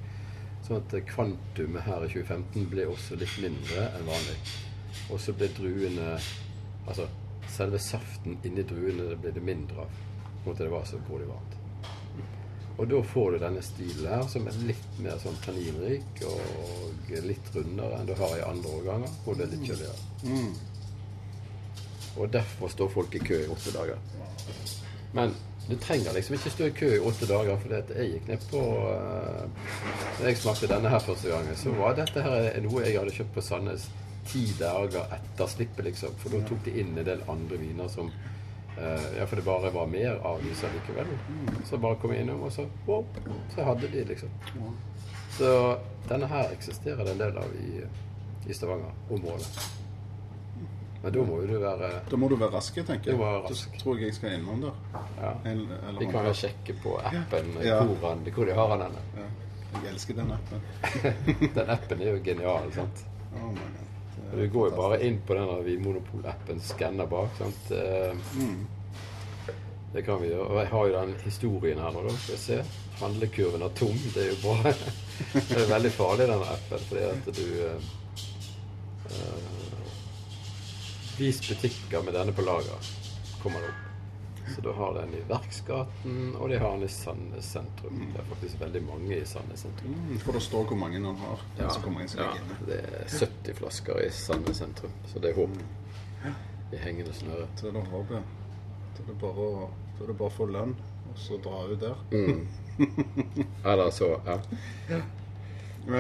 Sånn 0.67 0.77
at 0.77 0.93
kvantumet 1.09 1.88
her 1.88 2.05
i 2.05 2.11
2015 2.13 2.69
ble 2.71 2.85
også 2.91 3.17
litt 3.19 3.33
mindre 3.41 3.89
enn 3.89 4.07
vanlig. 4.07 4.38
Og 5.09 5.19
så 5.19 5.35
ble 5.35 5.50
druene 5.57 6.13
Altså 6.81 7.05
selve 7.51 7.79
saften 7.83 8.39
inni 8.47 8.63
druene 8.65 9.15
ble 9.21 9.33
det 9.35 9.43
mindre 9.43 9.83
av. 9.83 9.97
På 10.21 10.31
en 10.31 10.53
måte 10.53 10.65
det 10.65 10.73
var 10.73 10.88
så 10.89 11.01
grådig 11.07 11.27
varmt. 11.29 11.60
Og 12.81 12.88
da 12.89 13.00
får 13.05 13.31
du 13.31 13.38
denne 13.43 13.61
stilen 13.61 14.07
her, 14.09 14.23
som 14.25 14.47
er 14.50 14.55
litt 14.65 14.95
mer 15.05 15.19
sånn 15.21 15.35
tanninrik 15.45 16.23
og 16.25 17.11
litt 17.27 17.51
rundere 17.53 18.00
enn 18.00 18.09
du 18.09 18.15
har 18.17 18.33
i 18.39 18.45
andre 18.47 18.71
årganger, 18.79 19.11
hvor 19.21 19.38
det 19.38 19.45
er 19.45 19.51
litt 19.51 19.67
kjøligere. 19.69 20.07
Mm. 20.25 20.55
Og 22.17 22.33
derfor 22.33 22.73
står 22.73 22.89
folk 22.95 23.15
i 23.19 23.21
kø 23.21 23.38
i 23.43 23.51
åtte 23.53 23.75
dager. 23.75 24.01
Men 25.13 25.35
du 25.67 25.75
trenger 25.77 26.17
liksom 26.17 26.39
ikke 26.39 26.55
stå 26.55 26.71
i 26.71 26.75
kø 26.81 26.89
i 26.95 27.03
åtte 27.11 27.29
dager, 27.29 27.61
for 27.61 27.77
jeg 27.77 28.09
gikk 28.15 28.31
ned 28.31 28.50
på 28.50 28.61
uh, 28.65 29.45
Når 30.17 30.25
jeg 30.31 30.41
smakte 30.41 30.73
denne 30.73 30.89
her 30.89 31.05
første 31.05 31.29
gangen, 31.29 31.61
så 31.61 31.77
var 31.77 31.93
dette 32.01 32.25
her 32.25 32.50
noe 32.65 32.81
jeg 32.88 32.97
hadde 32.97 33.13
kjøpt 33.19 33.35
på 33.38 33.45
Sandnes 33.45 33.91
ti 34.31 34.47
dager 34.57 35.05
etter 35.13 35.53
slippet, 35.53 35.85
liksom. 35.91 36.17
For 36.21 36.33
da 36.33 36.41
tok 36.50 36.65
de 36.65 36.79
inn 36.81 36.95
en 36.97 37.05
del 37.05 37.21
andre 37.29 37.61
viner 37.61 37.93
som 37.93 38.09
Ja, 39.17 39.25
for 39.27 39.35
det 39.35 39.43
bare 39.45 39.69
var 39.69 39.87
mer 39.87 40.21
av 40.25 40.39
disse 40.43 40.69
likevel. 40.73 41.11
Så 41.69 41.77
bare 41.77 41.99
kom 42.01 42.13
jeg 42.15 42.23
innom, 42.23 42.45
og 42.47 42.53
så 42.55 42.65
wow, 42.87 43.03
så 43.55 43.65
hadde 43.67 43.89
de 43.91 44.05
liksom. 44.13 44.31
Så 45.37 45.51
denne 46.09 46.27
her 46.31 46.55
eksisterer 46.55 47.03
det 47.05 47.11
en 47.11 47.21
del 47.21 47.37
av 47.37 47.53
i, 47.59 47.83
i 48.47 48.53
Stavanger-området. 48.53 49.69
Men 51.03 51.13
da 51.13 51.23
må 51.25 51.37
jo 51.41 51.47
du 51.49 51.55
være 51.57 51.91
Da 52.09 52.17
må 52.19 52.27
du 52.29 52.35
være 52.37 52.53
rask, 52.53 52.75
tenker 52.85 53.11
jeg. 53.11 53.19
Rask. 53.19 53.71
Da 53.73 53.83
tror 53.83 53.97
jeg 53.97 54.11
jeg 54.11 54.17
skal 54.19 54.35
innom 54.37 54.61
der. 54.61 54.81
Ja. 55.17 55.31
En, 55.51 55.63
vi 55.99 56.09
kan 56.11 56.27
jo 56.29 56.33
sjekke 56.37 56.77
på 56.83 56.97
appen 57.01 57.55
ja. 57.65 57.79
hvor, 57.81 58.19
hvor, 58.35 58.45
de 58.45 58.57
har 58.59 58.75
den. 58.83 58.99
Ja. 59.17 59.29
Jeg 59.71 59.93
elsker 59.93 60.19
den 60.19 60.35
appen. 60.35 60.67
den 61.57 61.73
appen 61.77 62.03
er 62.03 62.13
jo 62.13 62.21
genial, 62.25 62.69
sant. 62.75 63.07
Oh 63.39 63.49
du 64.35 64.50
går 64.50 64.69
jo 64.69 64.75
bare 64.75 65.00
inn 65.03 65.19
på 65.27 65.35
den 65.35 65.50
Vinmonopol-appen, 65.65 66.61
skanner 66.63 67.09
bak. 67.11 67.33
sant? 67.38 67.71
Eh. 67.71 68.13
Det 69.93 70.05
kan 70.07 70.21
vi 70.21 70.29
gjøre. 70.31 70.47
Og 70.47 70.59
jeg 70.61 70.71
har 70.71 70.88
jo 70.88 70.93
den 70.95 71.15
historien 71.25 71.79
her 71.83 71.91
nå, 71.91 72.03
da. 72.07 72.15
Skal 72.23 72.38
vi 72.38 72.41
se. 72.45 72.88
Handlekurven 73.01 73.65
er 73.67 73.75
tom. 73.75 73.97
Det 74.13 74.23
er 74.23 74.29
jo 74.31 74.39
bra. 74.45 74.73
det 75.50 75.59
er 75.59 75.73
veldig 75.73 75.93
farlig, 75.97 76.29
den 76.31 76.47
appen, 76.55 76.88
fordi 76.88 77.03
at 77.09 77.31
du 77.35 77.47
uh, 77.67 77.89
Vis 81.19 81.41
butikker 81.43 82.01
med 82.01 82.15
denne 82.15 82.33
på 82.33 82.41
lager, 82.47 82.91
kommer 83.43 83.59
det 83.61 83.73
opp. 83.73 83.90
Så 84.50 84.62
da 84.65 84.71
har 84.74 84.93
den 84.93 85.13
i 85.15 85.21
Verksgaten, 85.29 86.36
og 86.36 86.50
de 86.50 86.57
har 86.60 86.74
den 86.75 86.83
i 86.83 86.91
Sandnes 86.91 87.51
sentrum. 87.53 88.00
Det 88.13 88.19
er 88.19 88.27
faktisk 88.29 88.62
veldig 88.62 88.81
mange 88.88 89.15
i 89.15 89.25
Sandnes 89.25 89.63
sentrum. 89.65 89.93
Mm, 89.93 90.17
for 90.24 90.36
det 90.38 90.41
står 90.43 90.65
hvor 90.71 90.79
mange 90.81 91.00
han 91.00 91.21
har? 91.21 91.45
Ja, 91.60 91.69
ja, 91.69 92.33
det 92.67 92.79
er 92.81 93.13
70 93.13 93.53
flasker 93.62 94.01
i 94.01 94.10
Sandnes 94.15 94.63
sentrum, 94.63 94.93
så 95.12 95.21
det 95.24 95.31
er 95.31 95.39
håp 95.39 95.55
i 96.71 96.79
hengende 96.81 97.13
snøre. 97.15 97.48
Så 97.60 97.71
det 97.71 97.81
er 97.83 97.89
håp, 97.93 98.12
ja. 98.12 98.21
Da 98.91 99.03
er 99.03 99.07
det 99.07 99.17
bare 99.21 99.48
å, 99.48 99.69
det 100.01 100.13
bare 100.17 100.29
å 100.29 100.36
få 100.36 100.48
lønn, 100.51 100.75
og 101.12 101.17
så 101.19 101.39
dra 101.43 101.63
ut 101.71 101.81
der. 101.81 102.05
Mm. 102.12 102.45
Eller 103.71 103.91
så, 103.93 104.13
ja. 104.25 104.38
ja. 104.91 105.01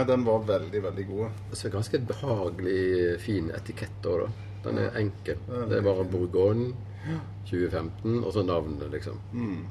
Den 0.07 0.23
var 0.27 0.43
veldig, 0.47 0.83
veldig 0.83 1.07
god. 1.09 1.43
Så 1.57 1.69
ganske 1.73 1.99
behagelig 2.11 3.19
fin 3.23 3.51
etikett 3.55 4.05
òg, 4.05 4.25
da. 4.25 4.50
Den 4.63 4.77
er 4.77 4.97
enkel. 4.99 5.37
Det 5.69 5.77
er 5.77 5.85
bare 5.85 6.05
Bourgogne 6.05 6.73
2015, 7.49 8.23
og 8.23 8.33
så 8.33 8.43
navnet, 8.43 8.91
liksom. 8.91 9.19
Mm. 9.33 9.65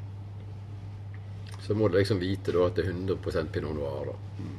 Så 1.60 1.74
må 1.74 1.88
du 1.88 1.98
liksom 1.98 2.20
vite 2.20 2.52
da 2.52 2.66
at 2.66 2.76
det 2.76 2.86
er 2.88 2.92
100% 2.92 3.52
pinot 3.52 3.76
noir. 3.76 4.10
da. 4.10 4.42
Mm. 4.42 4.56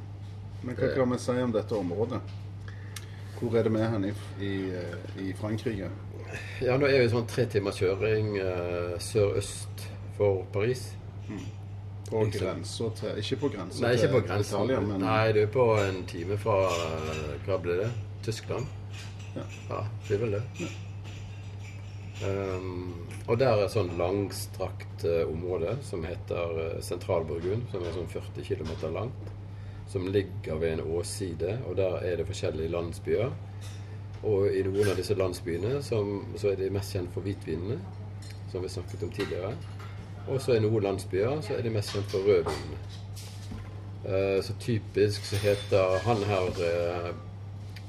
Men 0.64 0.78
hva 0.78 0.92
kan 0.96 1.12
vi 1.12 1.20
si 1.20 1.38
om 1.42 1.52
dette 1.52 1.76
området? 1.76 2.22
Hvor 3.40 3.58
er 3.58 3.64
det 3.64 3.72
med 3.72 3.88
hen 3.90 4.06
i, 4.06 4.12
i, 4.46 4.54
i, 5.20 5.34
Frankrike? 5.34 5.90
Ja, 6.62 6.78
Nå 6.78 6.86
er 6.88 7.02
vi 7.02 7.10
sånn 7.10 7.26
tre 7.28 7.48
timers 7.50 7.80
kjøring 7.82 8.36
uh, 8.38 9.00
sørøst 9.02 9.88
for 10.18 10.46
Paris. 10.54 10.92
Mm. 11.28 11.48
På 12.12 12.26
grensa 12.28 12.92
til 13.00 13.20
Ikke 13.24 13.40
på 13.42 13.50
grensa 13.56 13.82
til 13.82 14.44
Italia, 14.44 14.80
men 14.84 15.02
Nei, 15.02 15.32
du 15.34 15.42
er 15.42 15.52
på 15.52 15.66
en 15.80 16.02
time 16.12 16.36
fra 16.40 16.58
uh, 16.68 17.34
Hva 17.46 17.58
ble 17.64 17.78
det? 17.80 17.90
Tyskland. 18.26 18.68
Ja, 19.36 19.44
ja 19.70 19.84
det 20.08 20.16
er 20.16 20.26
vel 20.26 20.40
det. 20.40 20.46
Ja. 20.62 20.72
Um, 22.22 23.08
og 23.26 23.40
der 23.42 23.56
er 23.56 23.64
et 23.66 23.74
sånn 23.74 23.96
langstrakt 23.98 25.06
uh, 25.08 25.24
område 25.26 25.74
som 25.86 26.04
heter 26.06 26.52
uh, 26.54 26.82
Sentral-Burgund, 26.86 27.66
som 27.72 27.82
er 27.82 27.96
sånn 27.96 28.12
40 28.12 28.46
km 28.46 28.92
langt. 28.94 29.32
Som 29.90 30.06
ligger 30.14 30.60
ved 30.62 30.78
en 30.78 30.94
åsside, 31.00 31.58
og 31.68 31.76
der 31.80 31.98
er 32.06 32.22
det 32.22 32.28
forskjellige 32.30 32.72
landsbyer. 32.72 33.34
Og 34.22 34.54
i 34.54 34.62
noen 34.68 34.92
av 34.92 35.02
disse 35.02 35.18
landsbyene 35.18 35.82
som, 35.84 36.22
så 36.38 36.52
er 36.52 36.62
de 36.62 36.70
mest 36.72 36.94
kjent 36.94 37.10
for 37.16 37.26
hvitvinene, 37.26 37.80
som 38.52 38.62
vi 38.62 38.70
snakket 38.70 39.08
om 39.08 39.12
tidligere. 39.16 39.56
Og 40.30 40.38
så 40.44 40.56
i 40.56 40.62
noen 40.62 40.86
landsbyer 40.86 41.42
så 41.42 41.58
er 41.58 41.66
de 41.66 41.74
mest 41.74 41.96
kjent 41.96 42.14
for 42.14 42.30
rødvinene. 42.30 42.80
Uh, 44.06 44.38
så 44.46 44.54
typisk 44.62 45.26
så 45.26 45.42
heter 45.42 46.00
han 46.06 46.24
her 46.30 47.12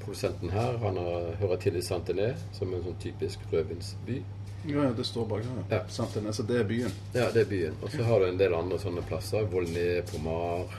produsenten 0.05 0.51
her 0.51 0.79
han 0.83 0.97
har, 0.97 1.33
hører 1.41 1.61
til 1.63 1.77
i 1.77 1.83
Santelé, 1.85 2.33
som 2.53 2.73
er 2.73 2.81
en 2.81 2.87
sånn 2.91 3.03
typisk 3.03 3.45
rødvinsby. 3.53 4.23
Ja, 4.71 4.87
det 4.95 5.07
står 5.07 5.27
bak 5.31 5.43
her. 5.49 5.65
Ja. 5.71 5.83
Santelé, 5.91 6.33
så 6.33 6.47
det 6.47 6.61
er 6.61 6.69
byen? 6.69 6.95
Ja, 7.15 7.31
det 7.35 7.47
er 7.47 7.51
byen. 7.51 7.77
Og 7.83 7.91
så 7.91 8.07
har 8.07 8.23
du 8.23 8.29
en 8.29 8.41
del 8.41 8.55
andre 8.55 8.79
sånne 8.79 9.03
plasser. 9.09 9.49
Volnay, 9.51 10.03
Pomar 10.13 10.71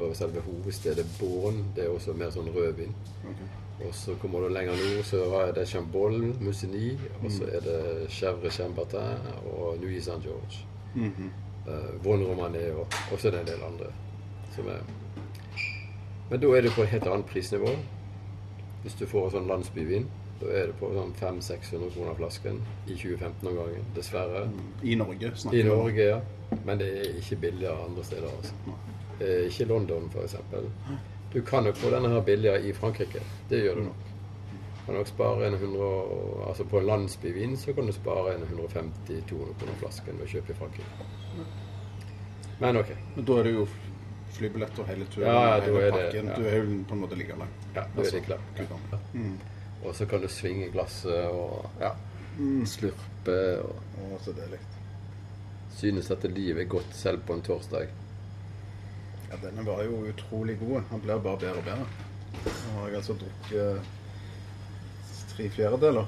og 0.00 0.16
selve 0.16 0.42
hovedstedet 0.46 1.06
Born. 1.18 1.64
Det 1.76 1.86
er 1.86 1.94
også 1.94 2.16
mer 2.18 2.32
sånn 2.34 2.50
rødvin. 2.54 2.94
Okay. 3.20 3.50
Og 3.80 3.94
så 3.96 4.14
kommer 4.20 4.44
du 4.44 4.52
lenger 4.52 4.76
nord, 4.76 5.04
så 5.08 5.22
er 5.40 5.54
det 5.56 5.68
Chambol, 5.68 6.18
Musigny, 6.40 6.90
og 7.22 7.30
så 7.32 7.46
mm. 7.46 7.52
er 7.56 7.62
det 7.64 8.08
Chèvre 8.12 8.50
Chambertin 8.52 9.30
og 9.54 9.78
Nuit 9.80 10.04
Saint-George. 10.04 10.66
Mm 10.94 11.12
-hmm. 11.16 11.30
uh, 11.70 12.04
Von 12.04 12.22
Romané 12.22 12.72
og, 12.72 12.86
også 13.12 13.28
en 13.28 13.46
del 13.46 13.62
andre 13.64 13.86
som 14.54 14.68
er 14.68 14.82
Men 16.30 16.40
da 16.40 16.46
er 16.46 16.62
du 16.62 16.70
på 16.70 16.82
et 16.82 16.88
helt 16.88 17.06
annet 17.06 17.26
prisnivå. 17.26 17.68
Hvis 18.82 18.96
du 18.96 19.06
får 19.06 19.30
sånn 19.34 19.48
landsbyvin, 19.50 20.06
da 20.40 20.52
er 20.56 20.70
det 20.70 20.76
på 20.80 20.88
sånn 20.94 21.12
500-600 21.20 21.90
kroner 21.94 22.16
flasken 22.16 22.60
i 22.86 22.94
2015-omgangen. 22.96 23.88
Dessverre. 23.96 24.46
Mm. 24.48 24.68
I 24.82 24.94
Norge, 24.96 25.32
snakker 25.36 25.56
vi 25.56 25.64
I 25.64 25.68
Norge, 25.68 26.06
ja. 26.14 26.20
Men 26.64 26.80
det 26.80 26.88
er 27.00 27.18
ikke 27.20 27.40
billigere 27.44 27.88
andre 27.88 28.04
steder. 28.04 28.30
altså. 28.36 28.78
Ikke 29.20 29.66
London, 29.68 30.08
f.eks. 30.14 30.36
Du 31.32 31.42
kan 31.46 31.62
nok 31.64 31.76
få 31.76 31.90
denne 31.92 32.08
her 32.08 32.24
billigere 32.24 32.62
i 32.66 32.72
Frankrike. 32.72 33.20
Det 33.50 33.60
gjør 33.60 33.74
du 33.74 33.82
nok. 33.90 34.06
Kan 34.86 34.96
nok 34.96 35.06
spare 35.06 35.46
en 35.46 35.54
100, 35.54 35.90
altså 36.48 36.64
På 36.64 36.80
en 36.80 36.86
landsbyvin 36.86 37.56
så 37.56 37.72
kan 37.72 37.86
du 37.86 37.92
spare 37.92 38.34
en 38.34 38.42
150-200 38.42 39.28
kroner 39.28 39.76
flasken 39.78 40.24
å 40.24 40.26
kjøpe 40.26 40.54
i 40.54 40.56
Frankrike. 40.56 41.10
Men 42.60 42.80
ok. 42.80 42.90
Men 43.16 43.28
da 43.28 43.36
er 43.38 43.46
det 43.46 43.52
jo 43.54 43.66
flybillett 44.34 44.78
og 44.78 44.88
hele 44.90 45.06
turen. 45.10 45.28
Ja, 45.28 45.56
ja, 45.56 45.62
hele 45.64 45.92
pakken. 45.94 46.26
Det, 46.26 46.32
ja. 46.32 46.36
Du 46.36 46.48
er 46.48 46.58
jo 46.60 46.82
på 46.88 46.96
en 46.96 47.02
måte 47.04 47.18
like 47.18 47.38
lang. 47.38 47.54
Ja, 47.74 47.86
da 47.94 48.04
er 48.04 48.10
det 48.16 48.22
klart. 48.26 48.42
Mm. 49.14 49.38
Og 49.84 49.94
så 49.96 50.06
kan 50.06 50.20
du 50.20 50.28
svinge 50.28 50.68
glasset 50.74 51.30
og 51.32 51.80
ja, 51.80 51.94
mm. 52.38 52.66
slurpe. 52.68 53.38
Og, 53.64 53.88
Å, 54.00 54.20
så 54.24 54.34
deilig. 54.36 54.60
Synes 55.76 56.10
at 56.12 56.24
livet 56.28 56.64
er 56.64 56.70
godt 56.70 56.94
selv 56.96 57.24
på 57.28 57.36
en 57.36 57.44
torsdag. 57.44 57.90
Ja, 59.30 59.38
denne 59.44 59.64
var 59.66 59.84
jo 59.86 60.02
utrolig 60.10 60.58
god. 60.60 60.82
Han 60.90 61.02
blir 61.04 61.22
bare 61.22 61.40
bedre 61.40 61.60
og 61.60 61.66
bedre. 61.68 61.86
Nå 62.40 62.76
har 62.78 62.88
jeg 62.88 63.00
altså 63.00 63.16
drukket 63.20 63.96
tre 65.30 65.46
fjerdedeler 65.54 66.06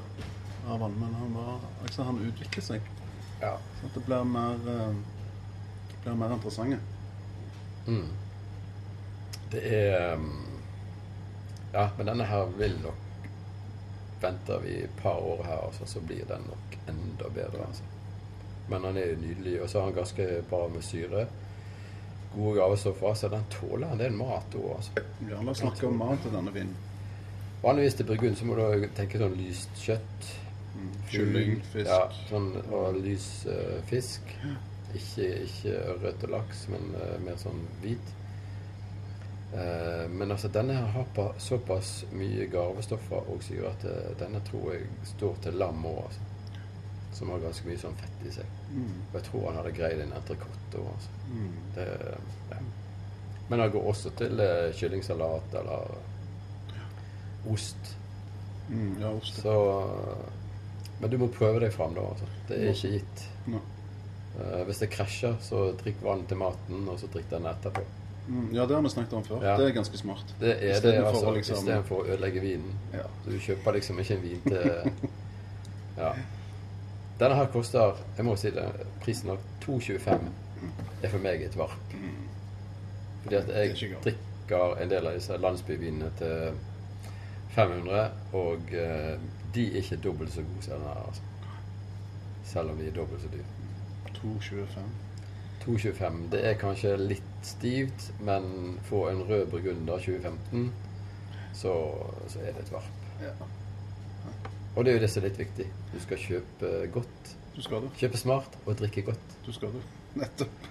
av 0.69 0.83
han, 0.83 0.95
men 0.99 1.15
han, 1.19 1.35
var, 1.35 1.61
altså, 1.83 2.07
han 2.07 2.21
utvikler 2.23 2.65
seg. 2.65 2.91
Ja. 3.43 3.57
Så 3.81 3.91
det 3.95 4.03
blir 4.07 4.27
mer, 4.27 4.59
det 4.63 6.01
blir 6.05 6.19
mer 6.19 6.35
interessant. 6.37 6.92
Mm. 7.87 8.09
Det 9.53 9.63
er 9.75 10.15
um, 10.15 10.29
Ja, 11.73 11.89
men 11.97 12.07
denne 12.07 12.25
her 12.29 12.45
vil 12.57 12.77
nok 12.83 12.99
Venter 14.23 14.61
vi 14.63 14.77
et 14.85 14.99
par 15.03 15.19
år 15.19 15.43
her, 15.45 15.65
altså, 15.67 15.87
så 15.87 16.01
blir 16.01 16.25
den 16.29 16.45
nok 16.47 16.77
enda 16.89 17.29
bedre. 17.35 17.65
Altså. 17.67 17.83
Men 18.69 18.85
han 18.85 18.97
er 18.97 19.09
jo 19.09 19.17
nydelig, 19.19 19.63
og 19.63 19.71
så 19.71 19.81
har 19.81 19.89
han 19.89 19.97
ganske 19.97 20.27
bra 20.51 20.69
med 20.69 20.83
syre. 20.83 21.27
gode 22.35 22.55
gavestoffer, 22.61 23.15
så 23.15 23.29
den 23.29 23.45
tåler 23.51 23.93
en 23.93 23.99
del 23.99 24.15
mat 24.17 24.55
òg. 24.55 24.77
Altså. 24.77 25.03
Ja, 25.29 25.43
la 25.43 25.51
oss 25.51 25.59
snakke 25.59 25.87
om 25.87 25.99
mat 25.99 26.23
til 26.23 26.33
denne 26.33 26.55
vinen. 26.55 26.77
Vanligvis 27.63 27.95
til 27.95 28.07
burgund 28.07 28.37
så 28.37 28.47
må 28.47 28.57
du 28.59 28.87
tenke 28.97 29.21
sånn 29.21 29.35
lyst 29.39 29.83
kjøtt. 29.83 30.31
Mm. 30.73 30.95
Kylling, 31.11 31.59
fisk. 31.75 31.91
Ja, 31.91 32.07
sånn, 32.31 32.49
og 32.73 32.97
lys 33.03 33.27
uh, 33.47 33.77
fisk. 33.91 34.33
Ikke, 34.93 35.29
ikke 35.47 35.77
ørret 35.95 36.27
og 36.27 36.35
laks, 36.35 36.67
men 36.73 36.91
uh, 36.97 37.15
mer 37.25 37.39
sånn 37.41 37.63
hvit. 37.83 38.13
Uh, 39.53 40.05
men 40.13 40.33
altså, 40.33 40.49
denne 40.53 40.77
her 40.77 40.93
har 40.95 41.09
pa, 41.17 41.31
såpass 41.41 42.05
mye 42.17 42.47
garvestoffer 42.53 43.33
og 43.33 43.43
syre 43.45 43.73
at 43.73 43.83
eh, 43.89 44.13
denne 44.21 44.41
tror 44.49 44.71
jeg 44.73 44.87
står 45.13 45.41
til 45.45 45.59
lam 45.61 45.83
òg, 45.89 46.05
altså. 46.07 46.29
Som 47.13 47.29
har 47.29 47.43
ganske 47.43 47.69
mye 47.69 47.81
sånn 47.81 47.99
fett 48.01 48.23
i 48.25 48.31
seg. 48.33 48.55
Mm. 48.73 48.95
Og 49.11 49.19
jeg 49.19 49.27
tror 49.27 49.43
han 49.51 49.59
hadde 49.61 49.75
greid 49.77 50.01
en 50.01 50.15
entrecôte 50.17 50.81
òg, 50.81 50.89
altså. 50.95 51.19
Mm. 51.33 51.59
Det, 51.77 51.89
ja. 52.53 52.63
Men 53.51 53.61
det 53.61 53.73
går 53.75 53.91
også 53.93 54.15
til 54.17 54.41
uh, 54.41 54.71
kyllingsalat 54.77 55.59
eller 55.61 55.99
ost. 57.53 57.93
Mm. 58.71 58.97
Ja, 59.01 59.11
ost. 59.11 59.43
Så 59.43 59.57
Men 61.01 61.11
du 61.11 61.19
må 61.19 61.27
prøve 61.35 61.61
deg 61.61 61.73
fram, 61.75 61.97
da. 61.99 62.07
Altså. 62.15 62.29
Det 62.49 62.57
er 62.63 62.73
ikke 62.73 62.97
gitt. 62.97 63.25
Nei. 63.51 63.61
Eh, 64.41 64.63
hvis 64.65 64.79
det 64.81 64.89
krasjer, 64.93 65.35
så 65.45 65.73
drikk 65.77 66.01
vann 66.05 66.25
til 66.29 66.41
maten, 66.41 66.87
og 66.89 67.01
så 67.01 67.09
drikk 67.13 67.29
den 67.31 67.47
etterpå. 67.51 67.83
Mm. 68.29 68.55
Ja, 68.55 68.67
det 68.67 68.75
har 68.77 68.83
vi 68.83 68.89
snakket 68.89 69.13
om 69.19 69.25
før. 69.25 69.43
Ja. 69.45 69.57
Det 69.59 69.67
er 69.69 69.75
ganske 69.77 69.99
smart. 69.99 70.35
Det 70.41 70.53
er 70.53 70.61
det, 70.61 70.77
Istedenfor 70.77 71.09
altså, 71.09 71.27
å 71.27 71.35
liksom- 71.37 71.59
istedenfor 71.59 71.97
å 71.97 72.07
ødelegge 72.07 72.41
vinen. 72.41 72.79
Ja. 72.93 73.07
Så 73.25 73.31
du 73.31 73.39
kjøper 73.39 73.73
liksom 73.73 73.99
ikke 73.99 74.15
en 74.15 74.23
vin 74.23 74.41
til 74.47 74.93
Ja. 76.03 76.13
Denne 77.21 77.35
her 77.35 77.47
koster, 77.53 77.97
jeg 78.17 78.25
må 78.25 78.37
si 78.37 78.51
det, 78.51 78.65
prisen 79.03 79.31
av 79.31 79.39
2,25 79.61 80.31
er 81.03 81.09
for 81.09 81.19
meg 81.19 81.43
et 81.43 81.57
varp. 81.57 81.97
Fordi 83.23 83.37
at 83.37 83.49
jeg 83.49 83.99
drikker 84.03 84.81
en 84.83 84.91
del 84.91 85.07
av 85.07 85.15
disse 85.15 85.37
landsbyvinene 85.37 86.11
til 86.19 86.57
500, 87.55 88.11
og 88.33 88.73
uh, 88.73 89.19
de 89.55 89.67
er 89.67 89.83
ikke 89.83 90.01
dobbelt 90.03 90.33
så 90.33 90.41
gode 90.41 90.65
som 90.65 90.73
denne 90.73 90.89
her, 90.89 91.05
altså. 91.07 91.23
Selv 92.45 92.71
om 92.71 92.79
de 92.79 92.89
er 92.89 92.97
dobbelt 92.97 93.23
så 93.23 93.29
dyre. 93.29 93.62
2,25. 94.23 94.93
2,25. 95.65 96.21
Det 96.33 96.41
er 96.47 96.59
kanskje 96.61 96.97
litt 96.99 97.47
stivt, 97.47 98.09
men 98.21 98.79
for 98.89 99.11
en 99.11 99.23
rød 99.29 99.47
burgunder 99.51 99.99
2015, 99.99 100.73
så, 101.55 101.75
så 102.29 102.43
er 102.43 102.55
det 102.57 102.65
et 102.65 102.73
varp. 102.73 103.07
Ja. 103.23 103.35
Og 104.77 104.85
det 104.85 104.93
er 104.93 104.97
jo 104.97 105.03
det 105.05 105.11
som 105.13 105.23
er 105.23 105.29
litt 105.29 105.41
viktig. 105.43 105.67
Du 105.93 105.99
skal 106.01 106.21
kjøpe 106.29 106.75
godt, 106.95 107.35
Du 107.53 107.61
skal 107.61 107.85
kjøpe 108.01 108.17
smart 108.17 108.55
og 108.65 108.79
drikke 108.81 109.03
godt. 109.11 109.35
Du 109.45 109.53
skal 109.53 109.75
det. 109.75 109.83
Nettopp. 110.17 110.69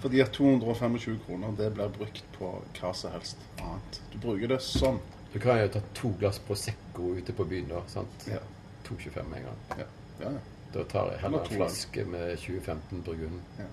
Fordi 0.00 0.20
at 0.24 0.32
225 0.32 1.18
kroner, 1.26 1.52
det 1.58 1.68
blir 1.74 1.90
brukt 1.92 2.24
på 2.38 2.54
hva 2.78 2.92
som 2.96 3.12
helst 3.12 3.42
annet. 3.60 4.00
Du 4.14 4.16
bruker 4.22 4.54
det 4.54 4.62
sånn. 4.64 5.02
Du 5.34 5.38
kan 5.40 5.60
jo 5.60 5.68
ta 5.74 5.82
to 5.96 6.14
glass 6.20 6.40
Prosecco 6.46 7.12
ute 7.18 7.36
på 7.36 7.44
byen, 7.48 7.68
da. 7.68 7.84
sant? 7.92 8.26
Ja. 8.28 8.40
2,25 8.88 9.28
med 9.28 9.42
en 9.42 9.46
gang. 9.50 9.60
Ja. 9.78 9.86
ja, 10.24 10.32
ja. 10.32 10.51
Da 10.72 10.84
tar 10.88 11.12
jeg 11.12 11.22
heller 11.24 11.44
en 11.44 11.56
flaske 11.56 12.04
med 12.08 12.36
2015 12.40 13.02
Burgund 13.04 13.40
ja. 13.58 13.68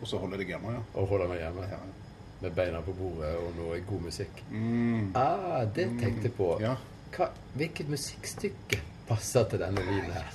Og 0.00 0.08
så 0.08 0.18
holder 0.20 0.36
jeg 0.36 0.44
deg 0.44 0.52
hjemme, 0.54 0.74
ja. 0.76 0.82
og 0.94 1.08
holder 1.08 1.30
meg 1.30 1.40
hjemme 1.40 1.68
ja. 1.70 1.78
med 2.42 2.56
beina 2.58 2.82
på 2.84 2.92
bordet 2.98 3.30
og 3.40 3.54
noe 3.56 3.78
god 3.88 4.02
musikk. 4.04 4.42
Mm. 4.50 5.14
Ah, 5.16 5.62
det 5.64 5.86
tenkte 5.96 6.28
jeg 6.28 6.34
på. 6.36 6.50
Ja, 6.60 6.74
Hva, 7.16 7.30
hvilket 7.56 7.88
musikkstykke 7.88 8.82
passer 9.08 9.48
til 9.48 9.62
denne 9.64 9.84
vinen 9.86 10.12
her? 10.12 10.28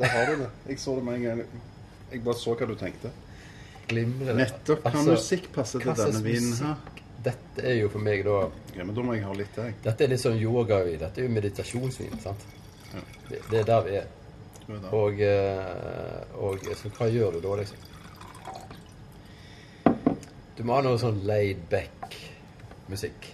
der 0.00 0.12
har 0.14 0.26
du 0.26 0.42
det. 0.42 0.50
Jeg 0.68 0.80
så 0.82 0.96
det 0.98 1.04
med 1.06 1.14
en 1.14 1.22
gang. 1.22 1.44
Jeg 2.10 2.24
bare 2.26 2.40
så 2.42 2.54
hva 2.58 2.66
du 2.66 2.74
tenkte. 2.78 3.14
Glimrende. 3.88 4.34
Nettopp. 4.42 4.82
Hva 4.82 4.92
Altså, 4.92 5.14
musikk 5.14 5.50
passer 5.54 5.84
til 5.84 5.94
denne 6.02 6.24
vinen 6.24 6.54
her? 6.66 6.94
Dette 7.24 7.64
er 7.66 7.80
jo 7.80 7.88
for 7.90 8.02
meg 8.02 8.22
da 8.26 8.36
Ja, 8.76 8.84
men 8.84 8.94
da 8.94 9.02
må 9.02 9.16
jeg 9.16 9.24
ha 9.26 9.32
litt 9.34 9.56
jeg. 9.58 9.74
Dette 9.84 10.04
er 10.04 10.12
litt 10.12 10.22
sånn 10.22 10.38
yogavin. 10.38 10.98
Dette 11.00 11.22
er 11.22 11.26
jo 11.26 11.34
meditasjonsvin. 11.34 12.18
sant? 12.22 12.46
Ja. 12.92 13.02
Det, 13.28 13.40
det 13.50 13.62
er 13.62 13.66
der 13.72 13.82
vi 13.86 13.96
er. 13.98 14.06
Og, 14.68 15.20
eh, 15.24 16.34
og 16.44 16.66
så 16.76 16.90
hva 16.92 17.08
gjør 17.08 17.38
du 17.38 17.40
da, 17.44 17.54
liksom? 17.62 17.84
Du 20.58 20.64
må 20.66 20.74
ha 20.76 20.82
noe 20.84 20.98
sånn 21.00 21.22
laid 21.28 21.62
back 21.70 22.16
musikk. 22.90 23.30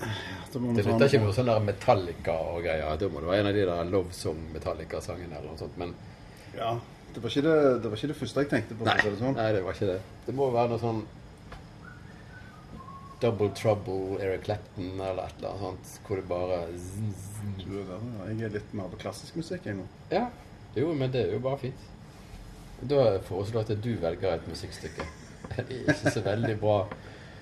Da 0.00 0.58
må 0.58 0.72
vi 0.72 0.80
Det 0.80 0.86
lytter 0.88 1.06
ikke 1.06 1.20
med 1.22 1.36
sånn 1.36 1.48
der 1.48 1.60
Metallica 1.64 2.34
og 2.52 2.64
greier. 2.66 2.96
Da 2.98 3.08
må 3.08 3.22
det 3.22 3.30
være 3.30 3.44
en 3.44 3.50
av 3.50 3.54
de 3.56 3.66
der 3.68 3.92
Love 3.92 4.16
Song 4.16 4.40
Metallica-sangene 4.52 5.38
eller 5.38 5.52
noe 5.52 5.60
sånt. 5.60 5.76
Men 5.80 5.94
Ja. 6.56 6.78
Det 7.14 7.22
var, 7.22 7.30
det, 7.30 7.82
det 7.82 7.90
var 7.90 7.96
ikke 7.96 8.08
det 8.12 8.16
første 8.20 8.42
jeg 8.44 8.48
tenkte 8.50 8.76
på. 8.78 8.84
nei, 8.86 8.94
det 9.02 9.18
sånn. 9.18 9.34
nei, 9.34 9.48
det 9.52 9.64
var 9.64 9.74
ikke 9.74 9.86
det. 9.88 9.96
Det 10.26 10.34
må 10.34 10.46
være 10.54 10.70
noe 10.70 10.78
sånn 10.78 11.00
Double 13.20 13.50
Trouble, 13.54 14.16
Eric 14.24 14.44
Clapton 14.46 15.00
eller 15.00 15.26
et 15.26 15.34
eller 15.38 15.48
annet 15.50 15.60
sånt. 15.60 16.06
Hvor 16.06 16.16
det 16.16 16.28
bare. 16.28 16.58
Du 17.60 17.78
er 17.80 17.84
der, 17.84 18.04
ja. 18.18 18.28
Jeg 18.30 18.42
er 18.48 18.54
litt 18.54 18.74
mer 18.74 18.88
på 18.92 19.00
klassisk 19.02 19.36
musikk, 19.36 19.66
jeg 19.68 19.76
nå. 19.76 19.84
Ja. 20.10 20.26
Jo, 20.76 20.92
men 20.94 21.10
det 21.12 21.26
er 21.26 21.32
jo 21.34 21.40
bare 21.44 21.58
fint. 21.58 21.86
Da 22.80 23.18
foreslår 23.26 23.66
jeg 23.68 23.76
at 23.78 23.84
du 23.84 23.90
velger 24.00 24.34
et 24.38 24.48
musikkstykke. 24.48 25.04
Det 25.56 25.64
er 25.66 25.92
ikke 25.92 26.10
så 26.14 26.20
veldig 26.24 26.54
bra. 26.60 26.76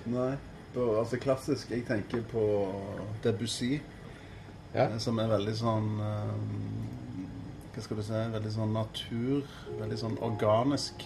Nei. 0.09 0.31
Da, 0.73 0.83
altså 0.99 1.17
klassisk 1.21 1.69
Jeg 1.73 1.83
tenker 1.87 2.21
på 2.31 2.41
Debussy, 3.23 3.79
Ja. 4.73 4.85
eh, 4.87 4.97
som 5.01 5.17
er 5.19 5.27
veldig 5.31 5.53
sånn 5.57 5.87
eh, 6.05 7.23
Hva 7.73 7.81
skal 7.81 7.97
du 7.97 8.03
si 8.05 8.19
Veldig 8.35 8.51
sånn 8.53 8.73
natur. 8.75 9.47
Veldig 9.79 9.97
sånn 9.97 10.17
organisk. 10.25 11.05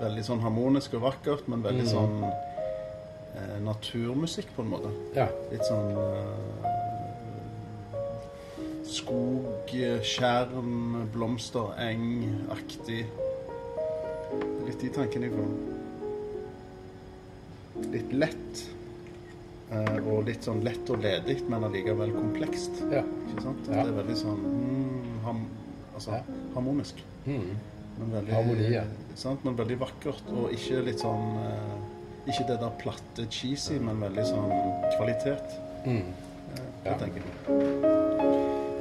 Veldig 0.00 0.24
sånn 0.26 0.42
harmonisk 0.42 0.94
og 0.98 1.04
vakkert, 1.06 1.46
men 1.48 1.62
veldig 1.62 1.84
Mm. 1.86 1.92
sånn 1.92 2.16
eh, 3.36 3.58
naturmusikk, 3.64 4.48
på 4.56 4.62
en 4.64 4.70
måte. 4.74 4.90
ja. 5.16 5.28
Litt 5.52 5.64
sånn 5.68 5.90
eh, 5.98 6.70
skog, 8.94 9.70
skjerm, 10.06 11.08
blomster, 11.14 11.72
eng-aktig. 11.82 13.04
Litt 14.66 14.80
de 14.80 14.90
tankene 14.94 15.26
jeg 15.28 15.34
får. 15.34 15.50
Litt 17.94 18.12
lett. 18.14 18.64
eh, 19.74 19.96
og 20.06 20.26
litt 20.28 20.44
sånn 20.46 20.60
lett 20.62 20.90
og 20.92 21.00
ledig, 21.02 21.40
men 21.50 21.64
allikevel 21.66 22.12
komplekst. 22.14 22.82
ja. 22.92 23.02
Ikke 23.32 23.42
sant? 23.48 23.66
Ja. 23.66 23.82
Det 23.82 23.90
er 23.90 23.96
veldig 23.98 24.16
sånn 24.20 24.42
mm, 24.44 25.14
ham, 25.24 25.40
altså, 25.94 26.20
harmonisk. 26.54 27.00
Mm. 27.24 27.54
Men 27.98 28.10
veldig, 28.10 28.32
Harmoni, 28.34 28.68
ja. 28.74 28.84
sant? 29.18 29.42
Men 29.46 29.56
veldig 29.58 29.78
vakkert, 29.80 30.22
og 30.34 30.52
ikke 30.54 30.80
litt 30.86 31.02
sånn 31.02 31.36
eh, 31.40 31.74
Ikke 32.24 32.46
det 32.48 32.60
der 32.60 32.76
platte 32.80 33.26
cheesy, 33.30 33.76
men 33.82 34.00
veldig 34.00 34.24
sånn 34.28 34.52
kvalitet. 34.96 35.58
Mm. 35.84 36.06
Det 36.84 36.94
Ja. 36.94 38.04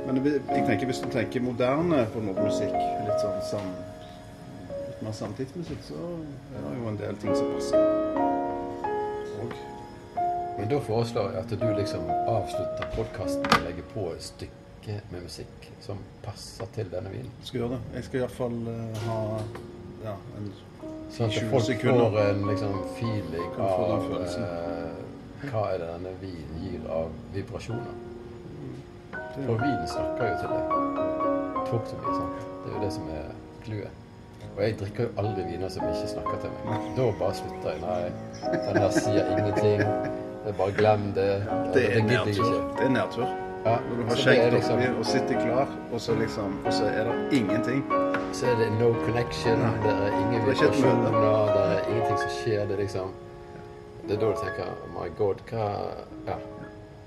Men 0.04 0.20
jeg, 0.20 0.42
jeg 0.50 0.66
tenker 0.68 0.90
hvis 0.90 1.00
du 1.00 1.10
tenker 1.12 1.44
moderne 1.44 2.04
på 2.14 2.22
noe 2.24 2.36
musikk, 2.44 2.74
litt 2.76 3.22
sånn 3.24 3.38
sam, 3.48 3.70
litt 4.70 5.04
mer 5.06 5.16
samtidsmusikk, 5.16 5.86
så 5.88 6.00
er 6.54 6.66
det 6.66 6.74
jo 6.78 6.90
en 6.92 7.00
del 7.00 7.22
ting 7.22 7.38
som 7.40 7.54
passer. 7.54 7.86
Og 9.44 9.56
Men 10.58 10.70
da 10.70 10.82
foreslår 10.86 11.32
jeg 11.34 11.40
at 11.40 11.56
du 11.64 11.70
liksom 11.80 12.12
avslutter 12.12 12.92
podkasten 12.94 13.48
og 13.48 13.64
legger 13.66 13.88
på 13.94 14.10
et 14.12 14.28
stykke 14.28 15.00
med 15.10 15.24
musikk 15.24 15.70
som 15.82 16.04
passer 16.22 16.70
til 16.76 16.92
denne 16.92 17.10
vinen. 17.10 17.32
jeg 17.40 17.50
skal 17.50 17.64
gjøre 17.64 17.78
det. 17.78 17.82
Jeg 17.96 18.08
skal 18.10 18.22
iallfall 18.22 18.60
uh, 18.68 19.02
ha 19.08 19.18
ja, 20.04 20.14
en 20.38 20.52
Sånn 21.14 21.30
at 21.30 21.50
folk 21.52 21.66
sekunder. 21.68 22.10
får 22.10 22.30
en 22.30 22.48
liksom 22.50 22.78
feeling 22.98 23.60
av 23.62 24.06
eh, 24.18 25.50
hva 25.52 25.66
er 25.74 25.78
det 25.84 25.90
denne 25.92 26.14
vinen 26.22 26.64
gir 26.64 26.88
av 26.90 27.12
vibrasjoner. 27.36 28.00
For 29.34 29.60
vinen 29.62 29.88
snakker 29.90 30.32
jo 30.32 30.40
til 30.42 30.56
deg. 30.56 30.64
Talk 31.70 31.86
to 31.90 32.00
me, 32.00 32.16
sant. 32.18 32.48
Det 32.64 32.72
er 32.72 32.76
jo 32.78 32.82
det 32.86 32.92
som 32.96 33.12
er 33.14 33.30
clouet. 33.66 34.00
Og 34.54 34.60
jeg 34.62 34.76
drikker 34.80 35.08
jo 35.08 35.12
aldri 35.22 35.46
viner 35.50 35.72
som 35.74 35.86
ikke 35.90 36.10
snakker 36.12 36.42
til 36.44 36.52
meg. 36.66 36.90
Da 36.98 37.08
bare 37.22 37.38
slutter 37.40 37.70
jeg. 37.72 37.80
Nei, 37.86 38.58
den 38.68 38.82
her 38.84 38.92
sier 38.98 39.32
ingenting. 39.38 39.86
Det 40.44 40.54
bare 40.60 40.76
glem 40.78 41.08
det. 41.16 41.30
det 41.74 41.86
er 41.94 42.04
nedtur. 42.10 42.54
Det 42.78 42.86
er 42.90 42.94
nedtur. 42.98 43.30
Ja, 43.64 43.78
Når 43.90 43.96
du 43.96 44.04
har 44.10 44.16
skjenkt 44.20 44.54
liksom- 44.54 44.80
oppi 44.80 44.90
og 45.00 45.06
sitter 45.06 45.40
klar, 45.46 45.68
og 45.94 46.02
så 46.02 46.16
liksom 46.20 46.58
Og 46.66 46.74
så 46.74 46.86
er 46.86 47.04
det 47.08 47.38
ingenting. 47.38 47.84
Så 48.34 48.48
er 48.50 48.56
det 48.58 48.70
no 48.80 48.90
connection, 49.06 49.60
Nei. 49.62 49.74
det 49.84 49.92
er 49.94 50.16
ingen 50.18 50.40
er 50.40 50.48
vibrasjoner, 50.48 51.18
det 51.54 51.66
er 51.66 51.90
ingenting 51.92 52.18
som 52.18 52.32
skjer. 52.40 52.66
Det 52.70 52.80
liksom 52.80 53.14
Det 54.08 54.18
er 54.18 54.20
da 54.20 54.32
du 54.34 54.40
tenker 54.42 54.72
Oh 54.74 54.90
my 54.96 55.10
god, 55.18 55.44
hva 55.50 55.68
Ja. 56.28 56.38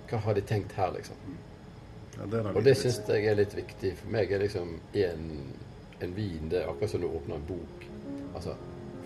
Hva 0.07 0.21
har 0.23 0.35
de 0.35 0.41
tenkt 0.41 0.73
her, 0.73 0.93
liksom? 0.95 1.17
Ja, 2.17 2.27
det 2.31 2.45
Og 2.55 2.65
det 2.65 2.77
syns 2.77 3.01
jeg 3.09 3.27
er 3.27 3.35
litt 3.35 3.57
viktig. 3.57 3.97
For 3.97 4.13
meg 4.15 4.33
er 4.33 4.39
liksom 4.39 4.79
en, 4.95 5.27
en 6.01 6.15
vin 6.15 6.49
Det 6.49 6.63
er 6.63 6.71
akkurat 6.71 6.91
som 6.91 7.01
du 7.01 7.09
åpner 7.09 7.37
en 7.37 7.49
bok. 7.49 7.89
Altså, 8.35 8.55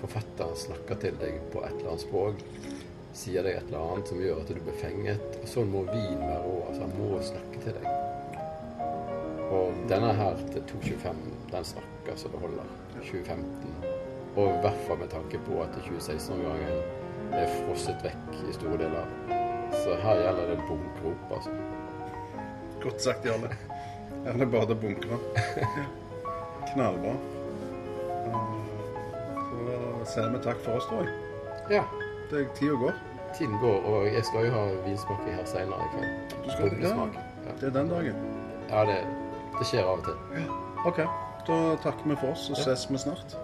forfatteren 0.03 0.57
snakker 0.57 1.01
til 1.01 1.17
deg 1.23 1.41
på 1.53 1.65
et 1.65 1.73
eller 1.73 1.95
annet 1.95 2.05
språk. 2.05 2.45
Sier 3.17 3.43
deg 3.43 3.57
et 3.57 3.67
eller 3.73 3.95
annet 3.95 4.13
som 4.13 4.21
gjør 4.21 4.45
at 4.45 4.53
du 4.53 4.61
blir 4.61 4.79
fenget. 4.85 5.41
Og 5.41 5.49
sånn 5.49 5.73
må 5.73 5.87
vin 5.89 6.21
være 6.21 6.45
òg. 6.45 6.63
Altså, 6.69 6.85
han 6.85 6.97
må 7.01 7.25
snakke 7.33 7.65
til 7.65 7.81
deg. 7.81 8.10
Og 9.51 9.73
denne 9.91 10.13
her 10.15 10.37
til 10.53 10.63
2,25, 10.71 11.15
den 11.53 11.65
snakker 11.65 12.17
så 12.17 12.29
det 12.33 12.41
holder. 12.41 12.69
2015. 13.01 13.75
Og 14.37 14.47
i 14.47 14.59
hvert 14.63 14.83
fall 14.87 14.99
med 15.01 15.09
tanke 15.11 15.41
på 15.47 15.59
at 15.65 15.75
2016-årgangen 15.87 16.83
er 17.35 17.47
frosset 17.57 18.05
vekk 18.05 18.37
i 18.49 18.53
store 18.55 18.79
deler. 18.79 19.11
Så 19.83 19.97
her 20.03 20.21
gjelder 20.23 20.53
det 20.53 20.59
opp, 20.71 21.35
altså. 21.35 21.51
Godt 22.83 23.03
sagt, 23.03 23.27
Jarle. 23.27 23.51
Er 24.27 24.37
det 24.39 24.51
bare 24.53 24.75
bunkre. 24.77 25.19
Knallbra. 26.73 27.15
Så 29.51 30.15
sier 30.15 30.31
vi 30.35 30.41
takk 30.45 30.61
for 30.65 30.79
oss, 30.79 30.87
tror 30.91 31.07
jeg. 31.07 31.15
Ja. 31.71 31.85
Det 32.31 32.47
Tida 32.59 32.77
går. 32.81 32.99
Tiden 33.39 33.57
går, 33.63 33.83
og 33.87 34.07
jeg 34.11 34.25
skal 34.27 34.47
jo 34.47 34.53
ha 34.55 34.63
vinsmaking 34.87 35.35
her 35.39 35.47
senere 35.47 35.87
i 35.87 35.91
kveld. 35.95 36.37
Du 36.45 36.51
skal- 36.51 36.71
Boblesmak. 36.71 37.19
Ja, 37.47 37.53
Det 37.61 37.67
er 37.69 37.75
den 37.81 37.89
dagen. 37.91 38.17
ja 38.71 38.85
det, 38.87 38.99
det 39.61 39.69
skjer 39.69 39.87
av 39.87 40.01
og 40.01 40.09
til. 40.09 40.51
OK. 40.89 41.05
Da 41.47 41.61
takker 41.85 42.11
vi 42.11 42.19
for 42.21 42.35
oss, 42.35 42.51
og 42.53 42.61
ses 42.61 42.87
vi 42.91 43.01
snart. 43.01 43.39